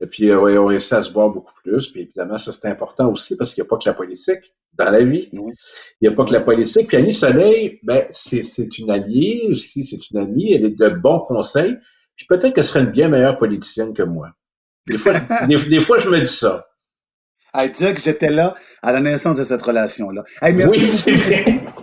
et 0.00 0.06
puis 0.06 0.30
euh, 0.30 0.60
on 0.60 0.70
essaie 0.70 0.94
à 0.94 1.02
se 1.02 1.10
voir 1.12 1.30
beaucoup 1.30 1.54
plus, 1.64 1.88
puis 1.88 2.02
évidemment, 2.02 2.38
ça 2.38 2.52
c'est 2.52 2.68
important 2.68 3.10
aussi, 3.10 3.34
parce 3.34 3.54
qu'il 3.54 3.62
n'y 3.62 3.66
a 3.66 3.70
pas 3.70 3.78
que 3.78 3.88
la 3.88 3.94
politique 3.94 4.54
dans 4.76 4.90
la 4.90 5.02
vie. 5.02 5.28
Il 5.32 5.40
n'y 6.02 6.08
a 6.08 6.12
pas 6.12 6.24
que 6.24 6.32
la 6.32 6.40
politique. 6.40 6.88
Puis 6.88 6.96
Annie 6.96 7.12
Soleil, 7.12 7.80
ben, 7.82 8.06
c'est 8.10 8.78
une 8.78 8.90
alliée 8.90 9.48
aussi, 9.50 9.84
c'est 9.84 10.10
une 10.10 10.18
amie, 10.18 10.52
elle 10.52 10.64
est 10.64 10.78
de 10.78 10.88
bons 10.88 11.20
conseils, 11.20 11.76
puis 12.16 12.26
peut-être 12.26 12.54
qu'elle 12.54 12.64
serait 12.64 12.80
une 12.80 12.90
bien 12.90 13.08
meilleure 13.08 13.36
politicienne 13.36 13.92
que 13.92 14.02
moi. 14.02 14.30
Des 14.86 14.98
fois, 14.98 15.14
des, 15.48 15.80
fois, 15.80 15.98
je 15.98 16.08
me 16.08 16.20
dis 16.20 16.32
ça. 16.32 16.66
À 17.52 17.68
dire 17.68 17.94
que 17.94 18.00
j'étais 18.00 18.30
là 18.30 18.54
à 18.82 18.92
la 18.92 19.00
naissance 19.00 19.36
de 19.36 19.44
cette 19.44 19.62
relation-là. 19.62 20.22
merci 20.52 20.86
beaucoup. 20.86 21.75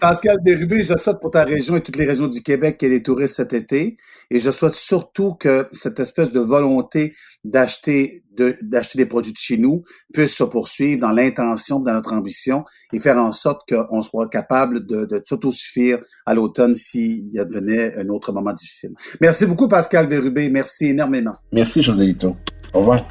Pascal 0.00 0.38
Bérubé, 0.42 0.82
je 0.82 0.96
souhaite 0.96 1.20
pour 1.20 1.30
ta 1.30 1.44
région 1.44 1.76
et 1.76 1.80
toutes 1.82 1.96
les 1.96 2.06
régions 2.06 2.26
du 2.26 2.42
Québec 2.42 2.78
qu'il 2.78 2.88
y 2.88 2.94
ait 2.94 2.98
des 2.98 3.02
touristes 3.02 3.36
cet 3.36 3.52
été. 3.52 3.96
Et 4.30 4.38
je 4.38 4.50
souhaite 4.50 4.74
surtout 4.74 5.34
que 5.34 5.68
cette 5.72 6.00
espèce 6.00 6.32
de 6.32 6.40
volonté 6.40 7.14
d'acheter 7.44 8.24
d'acheter 8.62 8.96
des 8.96 9.06
produits 9.06 9.32
de 9.32 9.38
chez 9.38 9.58
nous 9.58 9.82
puisse 10.14 10.34
se 10.34 10.44
poursuivre 10.44 11.00
dans 11.00 11.12
l'intention, 11.12 11.80
dans 11.80 11.92
notre 11.92 12.14
ambition 12.14 12.64
et 12.92 12.98
faire 12.98 13.18
en 13.18 13.32
sorte 13.32 13.68
qu'on 13.68 14.02
soit 14.02 14.28
capable 14.28 14.86
de, 14.86 15.04
de 15.04 15.22
s'autosuffire 15.26 15.98
à 16.24 16.32
l'automne 16.32 16.74
s'il 16.74 17.30
y 17.32 17.38
advenait 17.38 17.94
un 17.96 18.08
autre 18.08 18.32
moment 18.32 18.52
difficile. 18.52 18.92
Merci 19.20 19.44
beaucoup, 19.44 19.68
Pascal 19.68 20.08
Bérubé. 20.08 20.48
Merci 20.48 20.86
énormément. 20.86 21.34
Merci, 21.52 21.82
Joselito. 21.82 22.36
Au 22.72 22.78
revoir. 22.78 23.06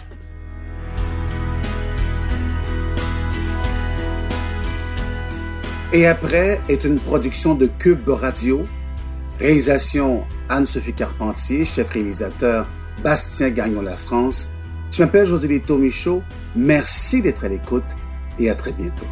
Et 5.91 6.05
après 6.05 6.61
est 6.69 6.83
une 6.83 6.99
production 6.99 7.55
de 7.55 7.65
Cube 7.65 8.07
Radio. 8.07 8.61
Réalisation 9.39 10.23
Anne-Sophie 10.47 10.93
Carpentier, 10.93 11.65
chef 11.65 11.89
réalisateur 11.89 12.67
Bastien 13.03 13.49
Gagnon 13.49 13.81
La 13.81 13.95
France. 13.95 14.49
Je 14.91 15.01
m'appelle 15.01 15.25
José 15.25 15.47
Lito 15.47 15.79
Michaud. 15.79 16.21
Merci 16.55 17.23
d'être 17.23 17.43
à 17.43 17.47
l'écoute 17.47 17.83
et 18.37 18.51
à 18.51 18.55
très 18.55 18.71
bientôt. 18.71 19.07